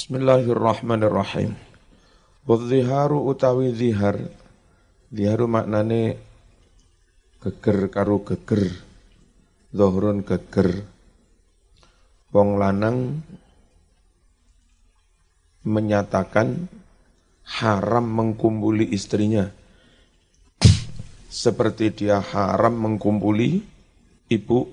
[0.00, 1.52] Bismillahirrahmanirrahim.
[2.48, 4.16] Wadhiharu utawi zihar.
[5.12, 6.16] Ziharu maknane
[7.44, 8.80] geger karo geger.
[9.76, 10.88] Zohrun geger.
[12.32, 13.20] Wong lanang
[15.68, 16.64] menyatakan
[17.60, 19.52] haram mengkumpuli istrinya
[21.28, 23.60] seperti dia haram mengkumpuli
[24.32, 24.64] ibu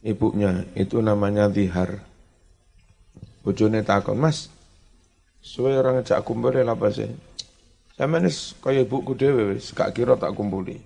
[0.00, 2.07] ibunya itu namanya zihar
[3.48, 4.52] bojone takon mas
[5.40, 7.08] suwe orang ngejak kumpul apa sih
[7.98, 10.78] sama nis kaya ibuku dewe wis gak kira tak kumpuli.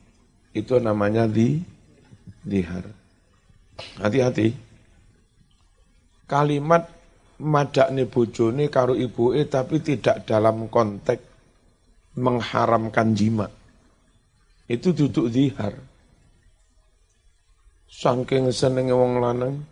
[0.56, 1.60] Itu namanya di
[2.48, 2.88] zihar
[4.00, 4.56] hati-hati.
[6.24, 6.88] Kalimat
[7.36, 11.20] madakne bojone karo ibuke tapi tidak dalam konteks
[12.16, 13.52] mengharamkan jima.
[14.64, 15.76] Itu duduk zihar.
[17.92, 19.68] Saking senenge wong lanang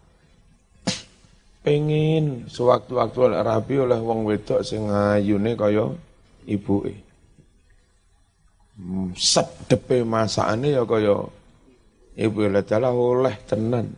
[1.61, 5.93] pengen sewaktu-waktu rabi oleh wong wedok sing ayune kaya
[6.49, 6.97] ibuke.
[8.81, 11.21] Hmm, sedepe masakane ya kaya
[12.17, 13.93] ibu dalah oleh tenan.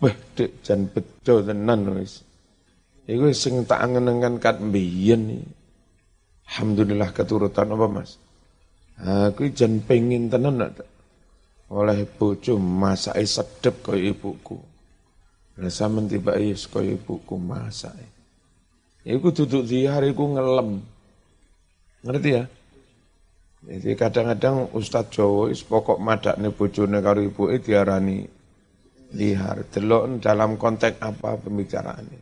[0.00, 2.24] Wah, dik jan bedo tenan wis.
[3.10, 5.42] Iku sing tak angen-angen kat mbiyen.
[6.46, 8.16] Alhamdulillah keturutan apa Mas?
[9.02, 10.62] Aku jan pengen tenan
[11.70, 14.69] oleh bojo masake sedep kaya ibuku.
[15.60, 18.08] Lah sampean tiba yes kaya ibuku masake.
[19.04, 20.80] Iku duduk di hari ku ngelem.
[22.00, 22.48] Ngerti ya?
[23.60, 28.24] Jadi kadang-kadang Ustadz Jawa is pokok madakne bojone karo ibuke diarani
[29.12, 29.68] lihar.
[29.68, 32.20] Delok dalam konteks apa pembicaraannya.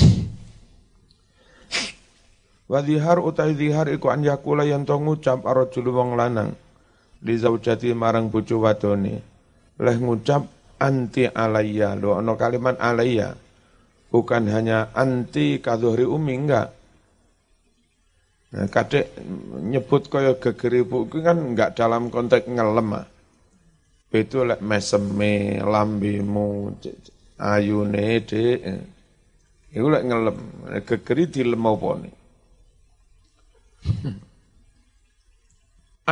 [2.72, 6.56] Wa dhihar utai dhihar iku an yang to ngucap arajul wong lanang
[7.20, 9.20] li zaujati marang bojo wadone.
[9.76, 10.53] Leh ngucap
[10.84, 11.96] anti alayya.
[11.96, 13.32] Lo ono kalimat alayya.
[14.12, 16.68] Bukan hanya anti kadhuhri umi enggak.
[18.54, 19.10] Nah, kadek
[19.66, 23.06] nyebut kaya gegeri buku kan enggak dalam konteks ngelem ah.
[24.14, 26.70] Itu lek meseme lambimu
[27.42, 28.58] ayune dek.
[29.74, 30.38] Iku lek ngelem.
[30.86, 32.14] Gegeri dilem apa nih?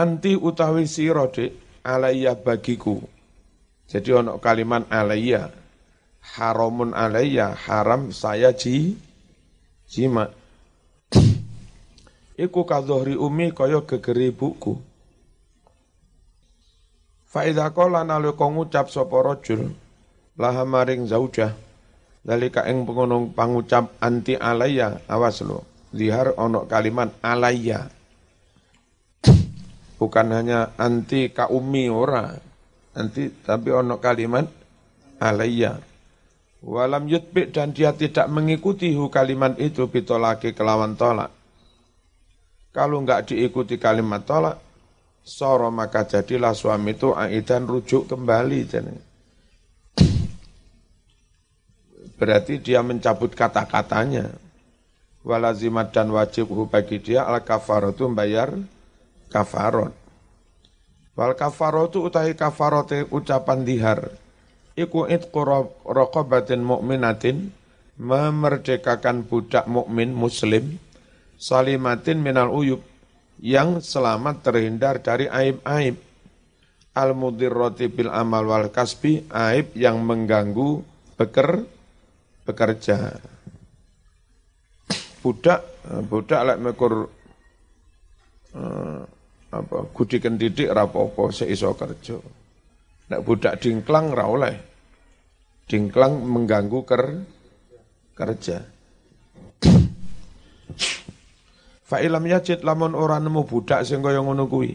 [0.02, 2.98] Anti utawi sira dik alayya bagiku.
[3.92, 5.52] Jadi ono kalimat alayya
[6.40, 8.96] haramun alayya haram saya ji
[9.84, 10.32] jima.
[12.48, 14.80] Iku kadhohri umi kaya gegeri buku.
[17.28, 19.76] Faidha kola nalika ngucap sapa rajul
[20.40, 21.52] laha maring zaujah
[22.24, 27.84] dalika ing pengunung pangucap anti alayya awas lo Zihar ono kalimat alaya.
[30.00, 32.51] Bukan hanya anti kaumi ora.
[32.92, 34.44] Anti tapi ono kalimat
[35.16, 35.80] alaya.
[36.62, 41.34] Walam yutbik dan dia tidak mengikuti hu kalimat itu bitolaki kelawan tolak.
[42.70, 44.62] Kalau enggak diikuti kalimat tolak,
[45.26, 48.60] soro maka jadilah suami itu aidan rujuk kembali.
[52.14, 54.30] Berarti dia mencabut kata-katanya
[55.26, 58.54] walazimat dan wajib bagi dia al kafaratu bayar
[59.30, 60.01] kafarot.
[61.12, 64.00] Wal kafaratu utahi kafarote ucapan dihar.
[64.72, 65.44] Iku itqu
[65.84, 67.52] raqabatin mu'minatin
[68.00, 70.80] memerdekakan budak mukmin muslim
[71.36, 72.80] salimatin minal uyub
[73.42, 76.00] yang selamat terhindar dari aib-aib
[76.96, 80.80] al mudirrati bil amal wal kasbi aib yang mengganggu
[81.20, 81.68] beker,
[82.48, 83.20] bekerja
[85.22, 87.06] budak eh, budak lek mekur
[88.58, 89.02] uh,
[89.52, 92.16] apa gudiken didik ora apa-apa iso kerja.
[93.12, 94.56] Nek budak dingklang ra oleh.
[95.68, 97.20] Dingklang mengganggu ker
[98.16, 98.64] kerja.
[101.88, 104.72] Fa ilam yajid lamun ora nemu budak sing kaya ngono kuwi.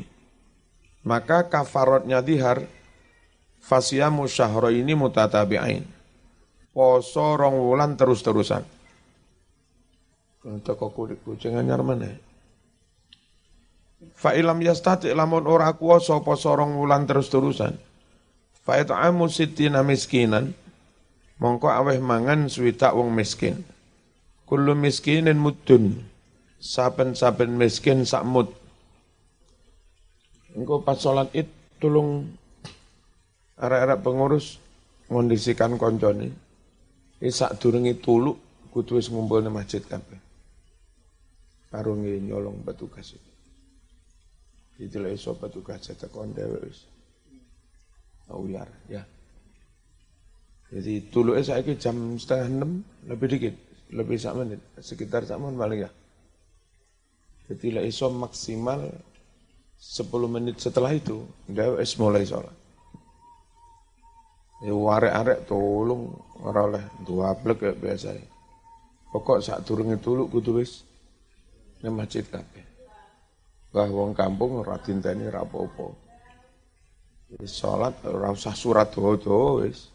[1.09, 2.61] Maka kafarotnya dihar
[3.57, 5.81] fasiyamu syahra ini mutatabi'ain.
[6.69, 8.61] Poso rong wulan terus-terusan.
[10.61, 11.81] Toko kulit kucing anyar?
[13.97, 17.73] Fa ilam yastati lamun ora kuwasa apa sorong wulan terus-terusan.
[18.61, 20.53] Fa it'amu sittina miskinan.
[21.37, 23.61] Mongko aweh mangan swidak wong miskin.
[24.49, 26.01] Kullu miskinin mudun.
[26.57, 28.49] Saben-saben miskin sak mud.
[30.57, 32.33] Engko pas salat Id tulung
[33.61, 34.57] arek-arek pengurus
[35.13, 36.33] ngondisikan koncone.
[37.21, 38.41] Iki sak durunge tuluk
[38.73, 40.21] kudu wis ngumpulne masjid kabeh
[41.71, 43.26] karungi nyolong petugas itu.
[44.77, 46.85] Itu lah iso petugas jatah konde wis.
[48.89, 49.03] ya.
[50.67, 52.71] Jadi tulu saya ke jam setengah enam
[53.07, 53.55] lebih dikit.
[53.87, 55.91] lebih sak menit, sekitar sak menit paling ya.
[57.47, 58.83] Jadi iso maksimal
[59.79, 62.51] 10 menit setelah itu, dia es mulai sholat.
[64.59, 68.11] Ya warek-arek tolong ora oleh dua blek kayak biasa.
[69.15, 70.83] Pokok saat turun itu lu kudu wis
[71.79, 72.66] nang masjid kabeh.
[73.75, 75.87] Wah wong kampung ora dinteni ra apa-apa.
[77.35, 79.91] Wis salat ora usah surat doa wis.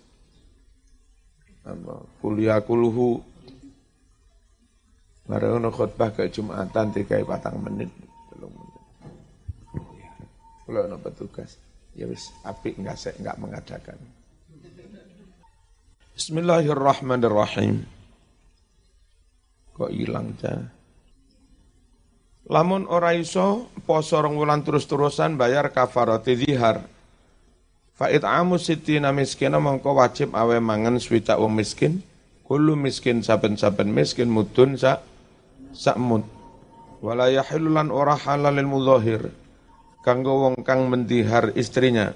[1.63, 3.33] Apa kuliah kuluhu
[5.23, 7.89] Mari ono khutbah ke Jumatan tiga patang menit,
[8.35, 8.83] belum menit.
[10.67, 11.63] Kalau ono petugas,
[11.95, 13.99] ya wis api enggak saya enggak mengadakan.
[16.19, 17.87] Bismillahirrahmanirrahim.
[19.73, 20.82] Kok hilang cah?
[22.51, 26.83] Lamun ora iso poso rong wulan terus-terusan bayar kafarati zihar.
[27.95, 32.03] Fa'id amu sitina miskina mongko wajib awe mangan swita wong miskin.
[32.43, 35.01] Kulu miskin saben-saben miskin mudun sa
[35.71, 36.27] sak mud.
[36.99, 39.31] Wala yahilulan ora halalil mudhahir.
[40.03, 42.11] Kanggo wong kang mendihar istrinya.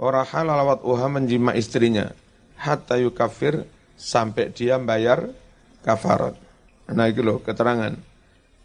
[0.00, 2.12] Ora halal wat uha menjima istrinya
[2.56, 5.28] hatta yukafir sampai dia bayar
[5.84, 6.36] kafarat.
[6.88, 8.15] Nah itu loh keterangan.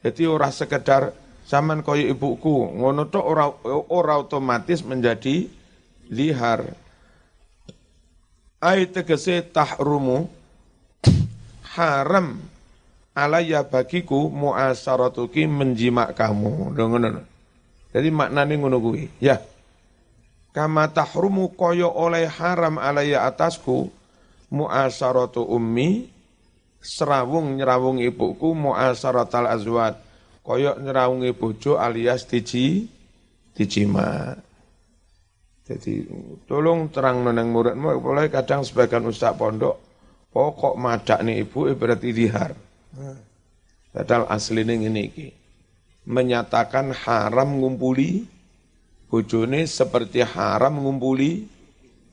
[0.01, 1.13] Jadi orang sekedar
[1.45, 3.45] zaman koyo ibuku ngono tok ora
[3.89, 5.45] ora otomatis menjadi
[6.09, 6.65] lihar.
[8.61, 10.29] Ai tegese tahrumu
[11.77, 12.37] haram
[13.17, 16.73] alaya bagiku muasaratuki menjimak kamu.
[16.73, 17.21] Ngono.
[17.93, 19.09] Jadi maknane ngono kuwi.
[19.21, 19.41] Ya
[20.51, 23.87] kama tahrumu koyo oleh haram alaya atasku
[24.51, 26.11] muasaratu ummi
[26.81, 30.01] serawung nyerawung ibuku muasaratal azwat.
[30.41, 32.89] Koyo nyerawungi bojo alias diji
[33.53, 34.33] dijima
[35.71, 36.03] jadi
[36.49, 39.79] tolong terang noneng muridmu boleh kadang sebagian ustaz pondok
[40.35, 42.51] pokok madak nih ibu berarti dihar.
[43.91, 45.31] Padahal asli ini
[46.07, 48.27] menyatakan haram ngumpuli
[49.07, 51.47] bojone seperti haram ngumpuli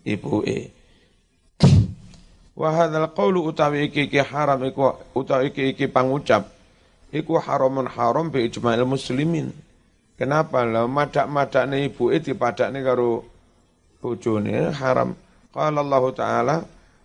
[0.06, 0.70] ibu e.
[2.58, 6.50] Wa hadzal qawlu utawi iki iki haram iku utawi iki iki pangucap
[7.14, 9.54] iku haramun haram bi ijma'il muslimin.
[10.18, 13.22] Kenapa lah madak-madakne ibu e dipadakne karo
[14.02, 15.14] bojone haram.
[15.54, 16.56] Qala Allah Ta'ala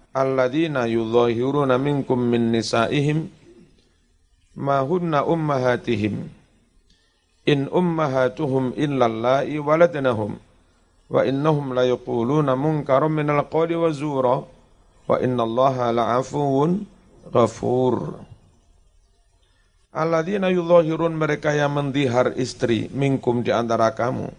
[0.10, 3.30] alladzina yudhahiruna minkum min nisaihim
[4.58, 6.30] ma hunna ummahatihim
[7.46, 10.38] in ummahatuhum illallai waladnahum
[11.10, 14.36] wa innahum la yaquluna munkaram minal qawli wa zura
[15.08, 16.88] wa innallaha la'afuwun
[17.32, 18.24] ghafur.
[19.94, 24.34] Alladzina yudhahirun mereka yang mendihar istri minkum di antara kamu.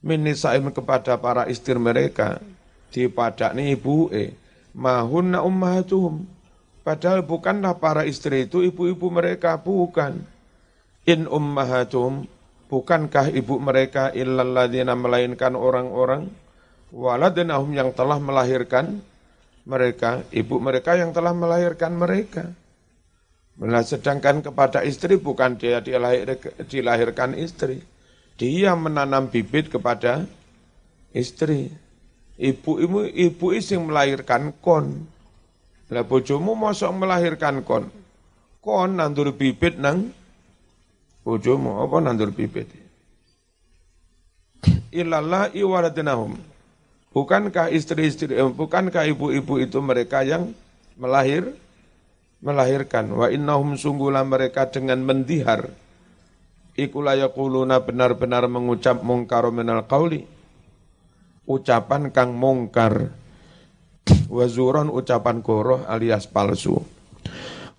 [0.00, 2.40] Min nisaim kepada para istri mereka.
[2.88, 4.32] Di padakni ibu e
[4.72, 6.24] mahunna ummahatuhum.
[6.80, 10.24] Padahal bukanlah para istri itu ibu-ibu mereka bukan.
[11.04, 12.24] In ummahatum,
[12.72, 16.32] bukankah ibu mereka illalladzina melainkan orang-orang?
[16.88, 19.04] Waladnahum yang telah melahirkan
[19.68, 22.48] mereka, ibu mereka yang telah melahirkan mereka.
[23.60, 27.84] Nah, sedangkan kepada istri bukan dia dilahir, dilahirkan istri.
[28.40, 30.24] Dia menanam bibit kepada
[31.12, 31.68] istri.
[32.40, 35.04] Ibu ibu ibu ising melahirkan kon.
[35.92, 37.92] Lah bojomu mosok melahirkan kon.
[38.64, 40.08] Kon nandur bibit nang
[41.20, 42.66] bojomu apa nandur bibit
[44.90, 46.34] ilallah iwaladnahum
[47.10, 50.54] bukankah istri-istri eh, bukankah ibu-ibu itu mereka yang
[50.98, 51.54] melahir
[52.40, 53.10] melahirkan?
[53.12, 55.70] Wa innahum sungguhlah mereka dengan mendihar.
[56.78, 60.24] Ikulah yaquluna benar-benar mengucap mungkar minal qauli
[61.50, 63.10] ucapan kang mungkar.
[64.30, 66.78] Wazuron ucapan goroh alias palsu.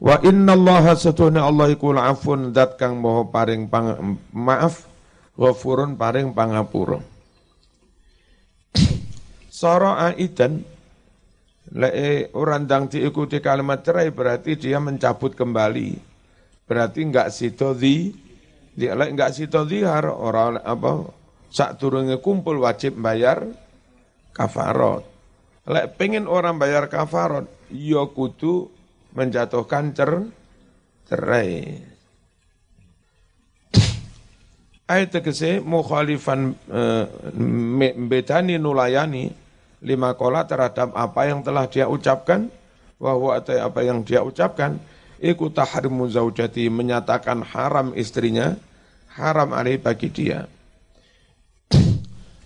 [0.01, 4.83] Wa inna Allah satuna Allah iku afun dat kang moho paring pang, maaf
[5.39, 7.10] ghafurun paring pangapura.
[9.61, 10.65] Sara aidan
[11.77, 11.89] le
[12.33, 16.01] orang diikuti kalimat cerai berarti dia mencabut kembali.
[16.65, 18.09] Berarti enggak sito di
[18.73, 21.05] dia lek enggak sito dihar orang apa
[21.53, 23.45] sak turunnya kumpul wajib bayar
[24.33, 25.05] kafarot.
[25.69, 28.65] Lek pengen orang bayar kafarot, ya kudu
[29.13, 30.25] menjatuhkan cer
[31.05, 31.85] cerai.
[34.89, 36.81] Ayat tegese mukhalifan e,
[38.09, 39.40] bedani nulayani
[39.81, 42.47] lima kola terhadap apa yang telah dia ucapkan.
[43.01, 44.77] Bahwa atau apa yang dia ucapkan.
[45.21, 48.57] Iku tahrimu zaujati menyatakan haram istrinya.
[49.11, 50.47] Haram alih bagi dia.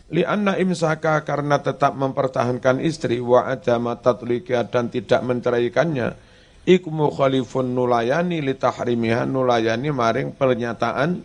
[0.10, 3.20] Lianna imsaka karena tetap mempertahankan istri.
[3.20, 11.22] Wa adama tatliqia dan tidak menceraikannya iku mukhalifun nulayani li tahrimiha nulayani maring pernyataan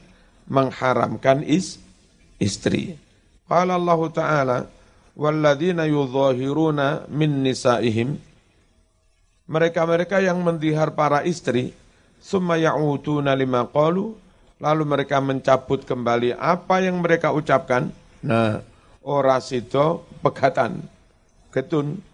[0.47, 1.81] mengharamkan is,
[2.37, 3.01] istri.
[3.49, 4.59] Qala Allah Ta'ala,
[5.19, 8.19] walladzina yudhahiruna min nisaihim.
[9.51, 11.75] Mereka-mereka yang mendihar para istri
[12.23, 14.15] summa ya'utuna lima qalu
[14.61, 17.91] lalu mereka mencabut kembali apa yang mereka ucapkan.
[18.23, 18.63] Nah
[19.01, 20.85] ora sida pegatan
[21.51, 22.05] ketun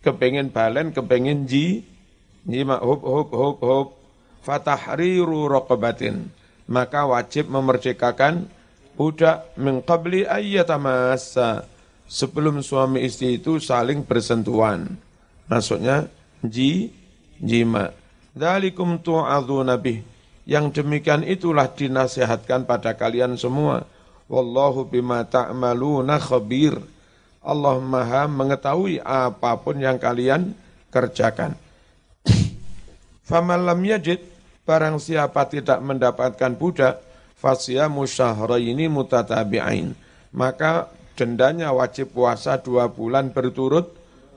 [0.00, 1.84] kepengen balen kepengen ji
[2.48, 3.88] nyimak hub hub hub hub
[4.42, 6.32] fatahriru raqabatin.
[6.70, 8.46] Maka wajib memerdekakan
[8.94, 11.66] budak min qabli ayyatamassa
[12.10, 14.98] sebelum suami istri itu saling bersentuhan.
[15.46, 16.10] Maksudnya
[16.42, 16.90] ji
[17.38, 17.94] jima.
[18.34, 20.02] Dalikum tu'adhu nabi.
[20.42, 23.86] Yang demikian itulah dinasihatkan pada kalian semua.
[24.26, 26.74] Wallahu bima ta'maluna khabir.
[27.40, 30.52] Allah maha mengetahui apa pun yang kalian
[30.90, 31.54] kerjakan.
[33.28, 34.20] Faman yajid,
[34.66, 37.00] barang siapa tidak mendapatkan budak,
[37.38, 39.96] fasyamu syahraini mutatabi'ain.
[40.30, 43.94] Maka dendanya wajib puasa dua bulan berturut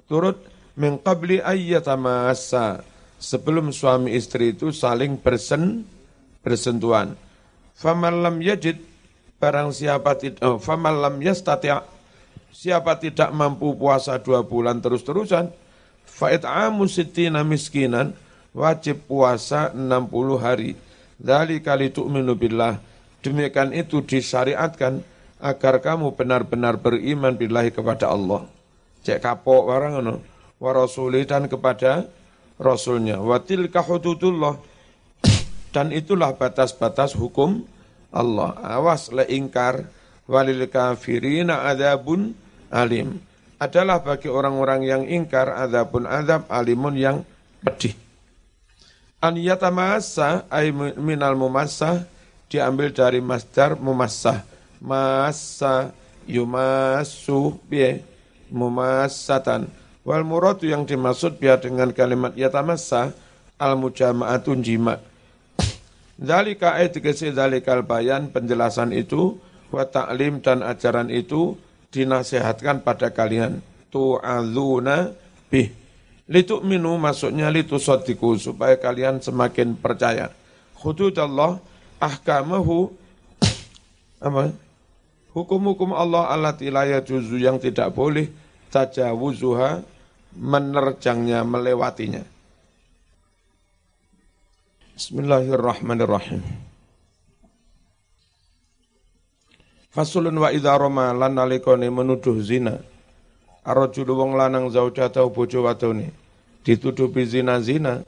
[0.09, 0.37] turut
[0.77, 2.81] mengkabli ayyatamasa
[3.21, 5.85] sebelum suami istri itu saling bersen
[6.43, 7.15] bersentuhan.
[7.73, 8.81] Famalam yajid
[9.39, 11.73] barang siapa tidak oh, famalam yastati'
[12.53, 15.51] siapa tidak mampu puasa dua bulan terus-terusan
[16.05, 18.13] fa'it'amu sittina miskinan
[18.53, 20.71] wajib puasa 60 hari.
[21.17, 22.77] Dari kali tu'minu billah.
[23.23, 25.01] Demikian itu disyariatkan
[25.43, 28.47] agar kamu benar-benar beriman billahi kepada Allah.
[29.03, 30.15] Cek kapok orang ngono.
[30.55, 32.07] Wa rasuli dan kepada
[32.55, 33.19] rasulnya.
[33.19, 34.55] Wa tilka hududullah.
[35.75, 37.67] Dan itulah batas-batas hukum
[38.15, 38.55] Allah.
[38.63, 39.91] Awas le ingkar
[40.31, 42.31] walil kafirina adabun
[42.71, 43.19] alim.
[43.59, 47.17] Adalah bagi orang-orang yang ingkar adabun adab alimun yang
[47.59, 47.99] pedih.
[49.19, 52.07] An yatamassa ay minal mumassah
[52.47, 54.52] diambil dari masdar mumassah
[54.83, 55.95] masa
[56.27, 58.03] yumasu biye
[58.51, 59.71] mumasatan
[60.03, 63.15] wal muradu yang dimaksud biar dengan kalimat yatamassa
[63.55, 64.99] al mujama'atun jima
[66.23, 69.41] Zalika ayat dikasih zalikal bayan penjelasan itu
[69.73, 71.57] wa ta'lim dan ajaran itu
[71.89, 73.65] dinasihatkan pada kalian.
[73.89, 75.09] Tu'adzuna
[75.49, 75.73] bih.
[76.63, 80.31] Minu maksudnya litusadiku supaya kalian semakin percaya.
[80.79, 81.59] Hududallah
[81.99, 82.93] ahkamahu
[84.23, 84.55] apa
[85.33, 88.29] Hukum-hukum Allah tilaya juzu yang tidak boleh
[88.69, 89.81] tajawuzuha
[90.37, 92.21] menerjangnya, melewatinya.
[94.93, 96.45] Bismillahirrahmanirrahim.
[99.89, 102.77] Fasulun wa idha roma lan nalikone menuduh zina.
[103.65, 106.13] Arrojulu wong lanang zaujatau bojo wadone
[106.61, 108.05] dituduhi zina-zina.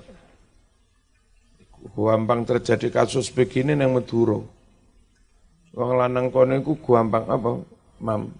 [1.93, 4.54] Gampang terjadi kasus begini yang Maduro.
[5.75, 7.59] Wong lanang kono iku gampang apa?
[7.99, 8.31] Mam.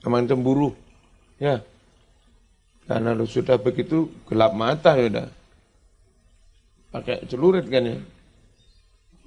[0.00, 0.72] Gampang cemburu.
[1.36, 1.60] Ya.
[2.88, 5.28] Karena lu sudah begitu gelap mata ya udah.
[6.88, 8.00] Pakai celurit kan ya.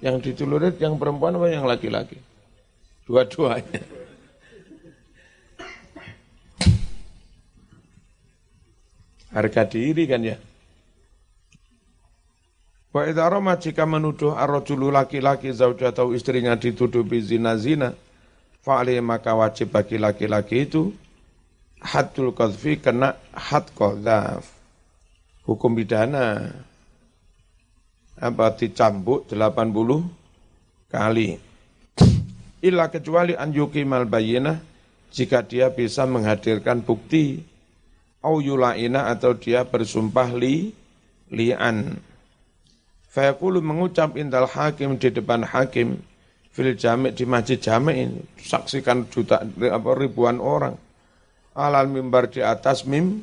[0.02, 2.18] Yang dicelurit yang perempuan apa yang laki-laki?
[3.06, 3.80] Dua-duanya.
[9.30, 10.36] Harga diri kan ya.
[12.94, 17.90] Wa idza rama jika menuduh ar-rajulu laki-laki zaujatau istrinya dituduh bizina-zina,
[18.62, 20.94] fa'alih maka wajib bagi laki-laki itu
[21.82, 24.46] haddul qadfi kena had qadhaf.
[25.42, 26.54] Hukum pidana
[28.14, 31.34] apa dicambuk 80 kali.
[32.62, 34.62] Illa kecuali an yuqimal bayyinah
[35.10, 37.42] jika dia bisa menghadirkan bukti
[38.22, 40.70] au yulaina atau dia bersumpah li
[41.34, 42.13] li'an
[43.14, 46.02] Fayaqulu mengucap indal hakim di depan hakim
[46.50, 48.20] fil jami' di masjid jami' ini.
[48.42, 50.74] Saksikan juta apa ribuan orang.
[51.54, 53.22] Alal mimbar di atas mim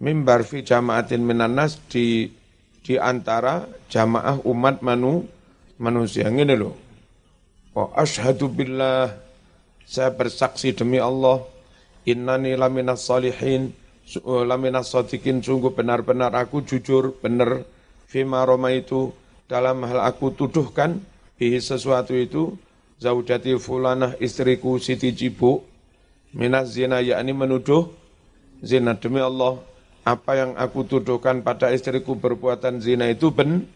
[0.00, 2.32] mimbar fi jamaatin minanas di
[2.80, 5.28] di antara jamaah umat manu
[5.76, 6.32] manusia.
[6.32, 6.72] Ini loh
[7.76, 9.12] wa ashadu billah.
[9.84, 11.44] Saya bersaksi demi Allah
[12.08, 13.76] innani laminas salihin.
[14.24, 17.68] Laminas sadikin sungguh benar-benar aku jujur benar.
[18.06, 19.10] Fima roma itu
[19.46, 20.98] dalam hal aku tuduhkan
[21.38, 22.58] bihi sesuatu itu
[22.98, 25.62] zaujati fulanah istriku Siti Cibu
[26.34, 27.90] minas zina yakni menuduh
[28.60, 28.98] zina.
[28.98, 29.62] Demi Allah
[30.06, 33.66] apa yang aku tuduhkan pada istriku berbuatan zina itu ben,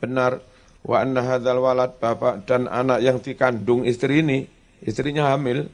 [0.00, 0.40] benar.
[0.82, 4.50] Wa anna hadzal walad bapak dan anak yang dikandung istri ini
[4.82, 5.70] istrinya hamil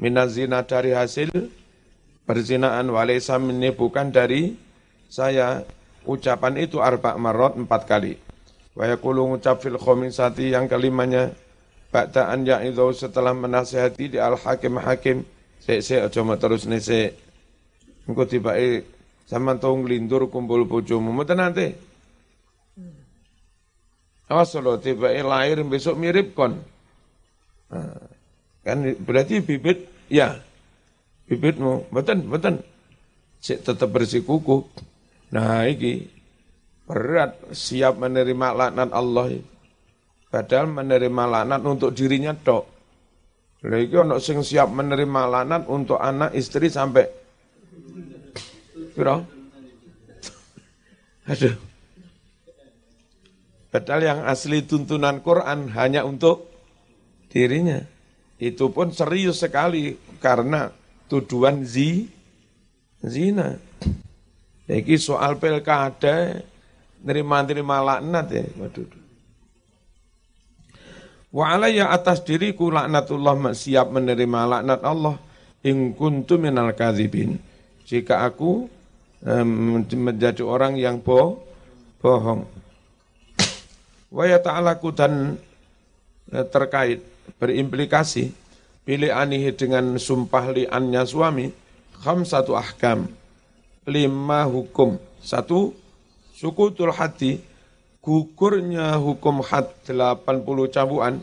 [0.00, 1.28] minas zina dari hasil
[2.24, 2.88] perzinaan.
[2.88, 4.56] Walaysa minni bukan dari
[5.10, 5.66] saya.
[6.08, 8.16] Ucapan itu arba marot empat kali.
[8.78, 11.34] Wa yaqulu ngucap fil khomisati yang kelimanya
[11.90, 15.26] Ba'da'an itu setelah menasihati di al-hakim hakim
[15.58, 17.18] Sik sik aja terus nese
[18.06, 18.86] Engko tibake
[19.28, 21.12] sama tau nglindur kumpul bojomu.
[21.12, 21.68] Mboten nanti
[24.28, 26.60] Awas lo tiba lahir besok mirip kon.
[27.72, 27.96] Nah,
[28.60, 30.36] kan berarti bibit ya
[31.28, 31.88] bibitmu.
[31.88, 32.60] Betul betul
[33.40, 34.68] Cik tetap bersikuku.
[35.32, 36.17] Nah iki
[36.88, 39.36] berat siap menerima laknat Allah.
[40.32, 42.64] Padahal menerima laknat untuk dirinya tok.
[43.68, 47.04] Lagi ono sing siap menerima laknat untuk anak istri sampai
[48.96, 49.20] Piro?
[51.30, 51.56] Aduh.
[53.68, 56.48] Padahal yang asli tuntunan Quran hanya untuk
[57.28, 57.84] dirinya.
[58.40, 60.72] Itu pun serius sekali karena
[61.10, 62.08] tuduhan zi,
[63.04, 63.60] zina.
[64.68, 66.40] Jadi soal pilkada,
[67.02, 68.44] nerima-nerima laknat ya.
[68.58, 68.88] Waduh.
[71.28, 75.16] Wa alayya atas diriku laknatullah siap menerima laknat Allah
[75.60, 77.36] in kuntu minal kadhibin.
[77.84, 78.68] Jika aku
[79.24, 81.44] um, menjadi orang yang bo
[82.00, 82.48] bohong.
[84.08, 85.36] Wa yata'alaku dan
[86.32, 87.04] eh, terkait
[87.36, 88.32] berimplikasi
[88.88, 91.52] pilih anihi dengan sumpah li'annya suami
[92.00, 93.04] kham satu ahkam
[93.84, 95.76] lima hukum satu
[96.38, 97.42] sukutul hati
[97.98, 100.38] gugurnya hukum had 80
[100.70, 101.18] cambukan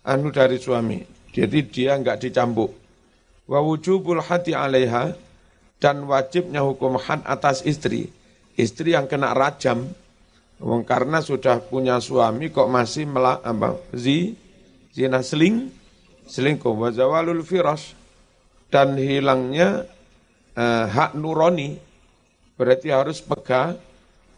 [0.00, 1.04] anu dari suami.
[1.36, 2.72] Jadi dia enggak dicambuk.
[3.44, 5.12] Wa wujubul hati alaiha
[5.76, 8.08] dan wajibnya hukum had atas istri.
[8.56, 9.92] Istri yang kena rajam
[10.88, 14.32] karena sudah punya suami kok masih melak apa zi
[14.96, 15.68] zina seling
[16.24, 17.92] selingkuh wa zawalul firas
[18.72, 19.84] dan hilangnya
[20.56, 21.76] uh, hak nuroni
[22.56, 23.76] berarti harus pegah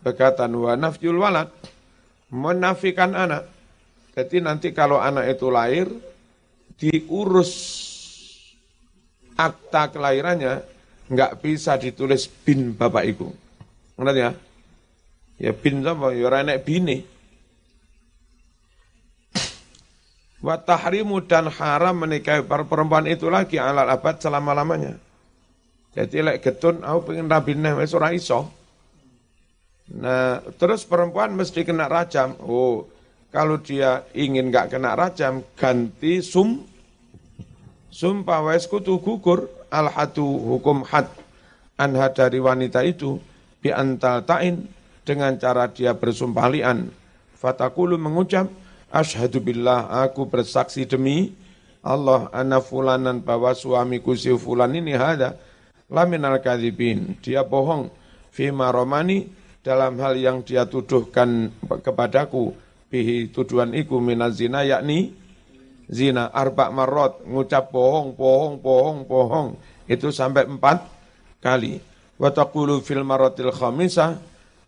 [0.08, 1.52] pegatan wa nafjul walad
[2.32, 3.44] menafikan anak.
[4.16, 5.86] Jadi nanti kalau anak itu lahir,
[6.80, 7.52] diurus
[9.36, 10.64] akta kelahirannya,
[11.12, 13.28] nggak bisa ditulis bin bapak ibu.
[14.00, 14.32] Ngerti ya?
[15.38, 17.06] Ya bin sama, ya renek bini.
[20.42, 24.98] Wa tahrimu dan haram menikahi perempuan itu lagi alal abad selama-lamanya.
[25.94, 28.57] Jadi lek getun, aku pengen rabinah, wis ora iso.
[29.88, 32.36] Nah, terus perempuan mesti kena rajam.
[32.44, 32.84] Oh,
[33.32, 36.64] kalau dia ingin nggak kena rajam, ganti sum.
[37.88, 39.48] Sumpah wes kutu gugur.
[39.68, 41.12] Al hatu hukum had.
[41.76, 43.20] Anha dari wanita itu
[43.60, 44.64] bi antal tain
[45.04, 46.88] dengan cara dia bersumpah lian.
[47.36, 48.48] Fatakulu mengucap
[48.88, 51.36] ashadu billah aku bersaksi demi
[51.84, 55.38] Allah ana fulanan bahwa suamiku si fulan ini ada
[55.92, 57.92] lamin al kadhibin dia bohong.
[58.32, 59.28] Fima romani
[59.62, 61.50] dalam hal yang dia tuduhkan
[61.82, 62.54] kepadaku
[62.88, 65.12] bihi tuduhan iku minaz zina yakni
[65.90, 66.30] zina.
[66.30, 69.48] Arba marot ngucap bohong bohong bohong bohong.
[69.88, 70.84] Itu sampai empat
[71.42, 71.80] kali.
[72.18, 74.18] Wa taqulu fil marotil khamisah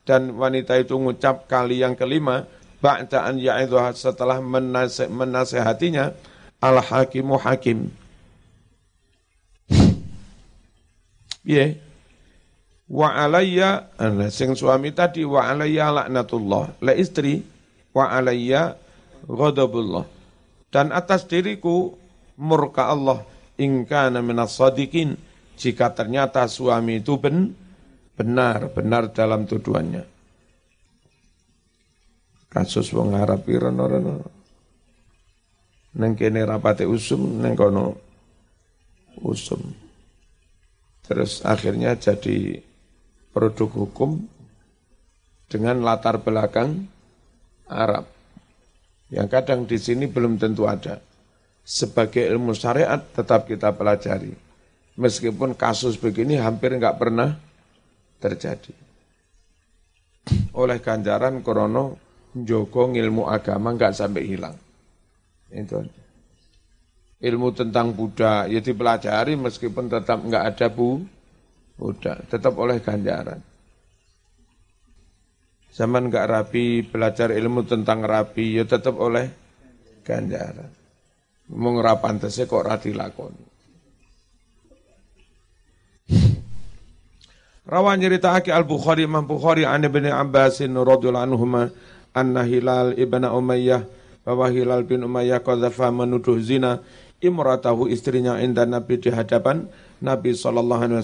[0.06, 2.46] dan wanita itu ngucap kali yang kelima
[2.80, 6.14] ba'da an ya'idhuha setelah menase, menasehatinya
[6.62, 7.92] al hakimu hakim.
[11.40, 11.89] Yeah
[12.90, 13.94] wa alayya
[14.34, 16.82] sing suami tadi wa alayya laknatullah.
[16.82, 17.38] La istri
[17.94, 18.74] wa alayya
[19.24, 20.04] ghadabullah.
[20.70, 21.94] Dan atas diriku
[22.38, 23.22] murka Allah
[23.62, 25.14] in kana minas sadiqin.
[25.60, 27.52] Jika ternyata suami itu ben,
[28.16, 30.08] benar benar dalam tuduhannya.
[32.50, 34.40] Kasus wong Arab rono-rono
[35.90, 37.98] neng kene rapate usum neng kono
[39.22, 39.58] usum.
[41.02, 42.69] Terus akhirnya jadi
[43.30, 44.26] produk hukum
[45.50, 46.86] dengan latar belakang
[47.66, 48.06] Arab.
[49.10, 51.02] Yang kadang di sini belum tentu ada.
[51.66, 54.34] Sebagai ilmu syariat tetap kita pelajari.
[54.94, 57.34] Meskipun kasus begini hampir nggak pernah
[58.22, 58.74] terjadi.
[60.54, 61.98] Oleh ganjaran korono
[62.30, 64.54] Joko ilmu agama nggak sampai hilang.
[65.50, 65.82] Itu
[67.20, 71.04] Ilmu tentang Buddha ya dipelajari meskipun tetap nggak ada bu,
[71.80, 73.40] Udah, tetap oleh ganjaran.
[75.72, 79.32] Zaman nggak rapi, belajar ilmu tentang rapi, ya tetap oleh
[80.04, 80.68] ganjaran.
[81.50, 83.32] Mau ngerapantasnya kok rati lakon.
[87.70, 91.70] Rawan aki al-Bukhari, Imam Bukhari, an Ibn Abbasin radhiyallahu anhuma,
[92.10, 93.86] anna Hilal ibn Umayyah,
[94.26, 96.82] bahwa Hilal bin Umayyah qadhafa menuduh zina
[97.22, 99.70] imratahu istrinya indah Nabi di hadapan
[100.02, 100.98] Nabi sallallahu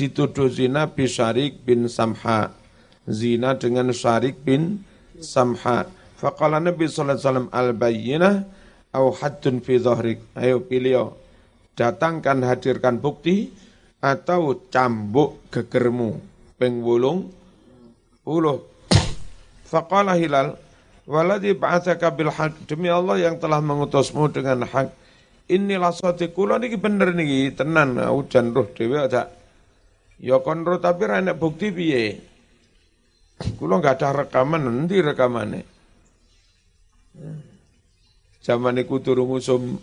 [0.00, 2.56] dituduh zina Bisharik bin Samha
[3.04, 4.80] zina dengan Syarik bin
[5.20, 5.84] Samha.
[6.16, 8.34] Faqala Nabi sallallahu alaihi wasallam al-bayyinah
[8.96, 10.24] au haddun fi dhahrik.
[10.32, 11.12] Ayo pilih
[11.76, 13.52] datangkan hadirkan bukti
[14.00, 16.16] atau cambuk gegermu
[16.56, 17.28] ping wulung
[18.24, 18.64] puluh.
[19.68, 20.56] Faqala Hilal
[21.10, 24.94] Waladhi ba'athaka bil haq demi Allah yang telah mengutusmu dengan hak.
[25.50, 29.39] Inilah soti kula niki bener niki tenan hujan roh dhewe aja.
[30.20, 32.20] Ya kon roh tapi ra bukti piye?
[33.56, 35.64] Kula enggak ada rekaman, nanti rekamannya.
[38.44, 39.80] Zaman iku turun ngusum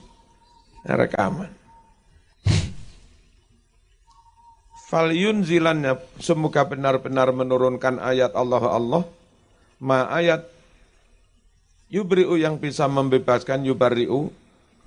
[0.86, 1.50] rekaman.
[4.88, 9.04] Falyun zilannya semoga benar-benar menurunkan ayat Allah Allah
[9.84, 10.48] ma ayat
[11.88, 14.32] Yubri'u yang bisa membebaskan yubari'u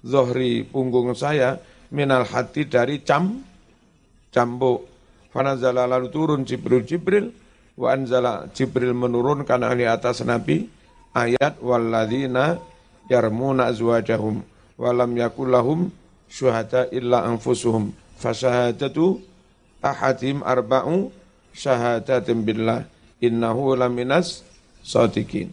[0.04, 3.40] zohri punggung saya minal hati dari cam
[4.32, 4.89] cambuk.
[5.30, 7.30] Fanazala lalu turun Jibril Jibril.
[7.78, 10.66] Wa anzala Jibril menurunkan ahli atas Nabi.
[11.10, 12.62] Ayat walladzina
[13.10, 14.46] yarmuna azwajahum
[14.78, 15.90] walam yakulahum
[16.30, 17.90] syuhada illa anfusuhum.
[18.20, 19.18] Fasyahadatu
[19.82, 21.10] ahadim arba'u
[21.54, 22.86] syahadatin billah.
[23.20, 24.46] Innahu laminas
[24.84, 25.52] sadiqin.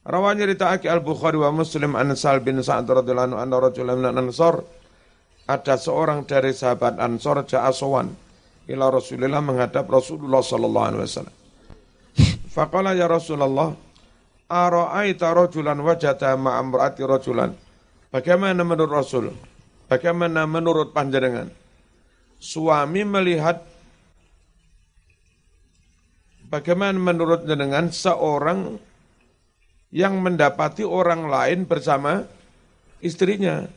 [0.00, 4.64] Rawanya aki Al-Bukhari wa Muslim an Sal bin Sa'ad radhiyallahu anhu rajulan min Ansar
[5.50, 8.06] ada seorang dari sahabat Ansor ja'asawan
[8.70, 11.36] ila Rasulillah menghadap Rasulullah sallallahu alaihi wasallam.
[12.54, 13.74] Faqala ya Rasulullah
[14.46, 17.50] ara'aita rajulan wajata ma'amrati rajulan.
[18.14, 19.30] Bagaimana menurut Rasul?
[19.90, 21.50] Bagaimana menurut panjenengan?
[22.38, 23.66] Suami melihat
[26.50, 28.74] Bagaimana menurut jenengan seorang
[29.94, 32.26] yang mendapati orang lain bersama
[32.98, 33.70] istrinya.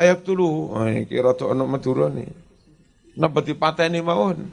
[0.00, 2.32] Ayak dulu, oh, kira tuh anak madura nih.
[3.20, 4.48] Napa dipateni mawon.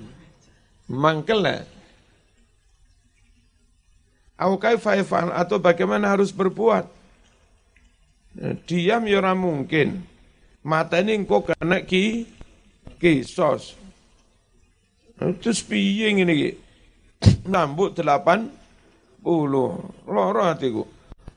[0.92, 1.64] Mangkel lah.
[4.36, 5.00] Au kaifa
[5.32, 6.84] atau bagaimana harus berbuat?
[8.68, 10.04] Diam ya mungkin.
[10.68, 12.28] Mata ini kok kena ki
[13.00, 13.80] kisos.
[15.18, 16.52] Terus piye ngene iki?
[17.48, 18.52] Nambut delapan
[19.24, 19.80] puluh.
[20.04, 20.84] Loro hatiku.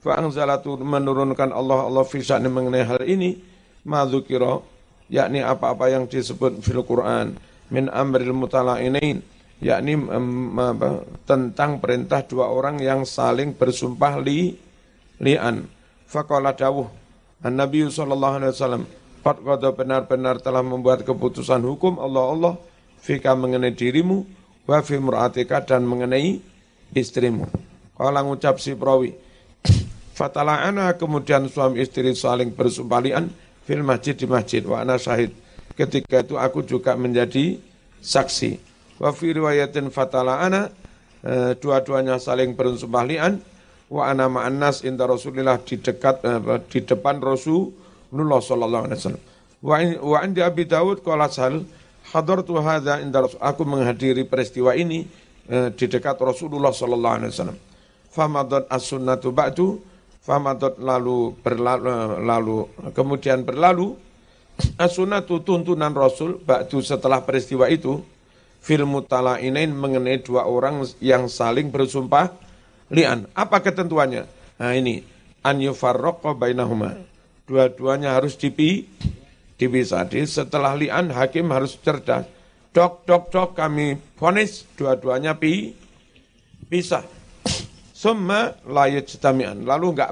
[0.03, 3.50] Fa'angzalatu menurunkan Allah Allah fisa'ni mengenai hal ini
[3.91, 4.63] madzukira
[5.11, 7.35] yakni apa-apa yang disebut fil Quran
[7.75, 9.19] min amril mutala'inain
[9.59, 14.55] yakni um, apa, tentang perintah dua orang yang saling bersumpah li
[15.19, 15.67] li'an
[16.07, 16.87] faqala dawuh
[17.43, 18.85] an Nabi sallallahu alaihi wasallam
[19.21, 22.55] Qad benar-benar telah membuat keputusan hukum Allah Allah
[23.05, 24.25] fika mengenai dirimu
[24.65, 26.41] wa fi mur'atika dan mengenai
[26.97, 27.45] istrimu.
[28.01, 29.13] Kalau ngucap si perawi,
[30.17, 33.29] Fatala'ana kemudian suami istri saling bersumpalian
[33.65, 35.33] fil masjid di masjid wa ana syahid.
[35.77, 37.57] Ketika itu aku juga menjadi
[38.05, 38.61] saksi.
[39.01, 40.69] Wa fi riwayatin fatala'ana
[41.25, 43.41] eh, dua-duanya saling bersumpalian
[43.89, 49.25] wa ana ma'an nas inda Rasulillah di dekat eh, di depan Rasulullah sallallahu alaihi wasallam.
[49.61, 51.65] Wa andi Abi Dawud qala sal
[52.13, 53.41] hadartu hadza inda Rasul.
[53.41, 55.09] Aku menghadiri peristiwa ini
[55.49, 57.59] eh, di dekat Rasulullah sallallahu alaihi wasallam.
[58.11, 59.81] Famadat as-sunnatu ba'du
[60.21, 63.97] Famadot lalu berlalu lalu kemudian berlalu
[64.77, 68.05] asunatu tuntunan Rasul ba'du setelah peristiwa itu
[68.61, 72.37] fil mutala'inain mengenai dua orang yang saling bersumpah
[72.93, 73.25] lian.
[73.33, 74.29] Apa ketentuannya?
[74.61, 75.01] Nah ini
[75.41, 77.01] an yufarraqa bainahuma.
[77.49, 78.85] Dua-duanya harus dipi
[79.57, 80.05] dipisah.
[80.05, 82.29] Jadi setelah lian hakim harus cerdas.
[82.71, 85.75] Dok, dok, dok kami vonis dua-duanya pi
[86.71, 87.03] pisah
[88.01, 89.69] Summa layat setamian.
[89.69, 90.11] Lalu enggak,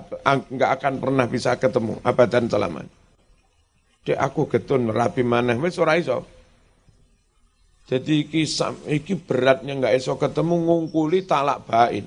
[0.53, 2.85] enggak akan pernah bisa ketemu abadan selamat.
[4.05, 6.21] Dek aku getun rapi mana, wis ora iso.
[7.89, 8.45] Jadi iki,
[8.93, 12.05] iki beratnya enggak iso ketemu ngungkuli talak bain.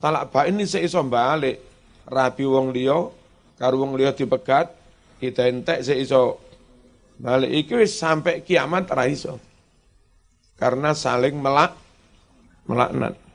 [0.00, 1.60] Talak bain ini seiso balik.
[2.08, 2.96] Rapi wong liya,
[3.60, 4.72] karo wong liya dipegat,
[5.20, 6.40] kita entek seiso
[7.20, 7.52] balik.
[7.52, 9.36] Iki wis sampai kiamat ra iso.
[10.56, 11.76] Karena saling melak
[12.64, 13.31] melaknat.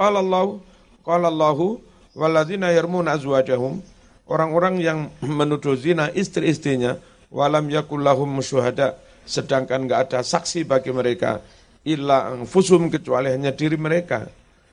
[0.00, 0.56] Qala Allah,
[1.04, 1.76] qala Allahu
[2.16, 3.84] walladzina yarmuna azwajahum.
[4.24, 6.96] Orang-orang yang menuduh zina istri-istrinya
[7.28, 8.96] walam yakul lahum syuhada.
[9.28, 11.44] Sedangkan enggak ada saksi bagi mereka
[11.84, 14.24] illa anfusum kecuali hanya diri mereka.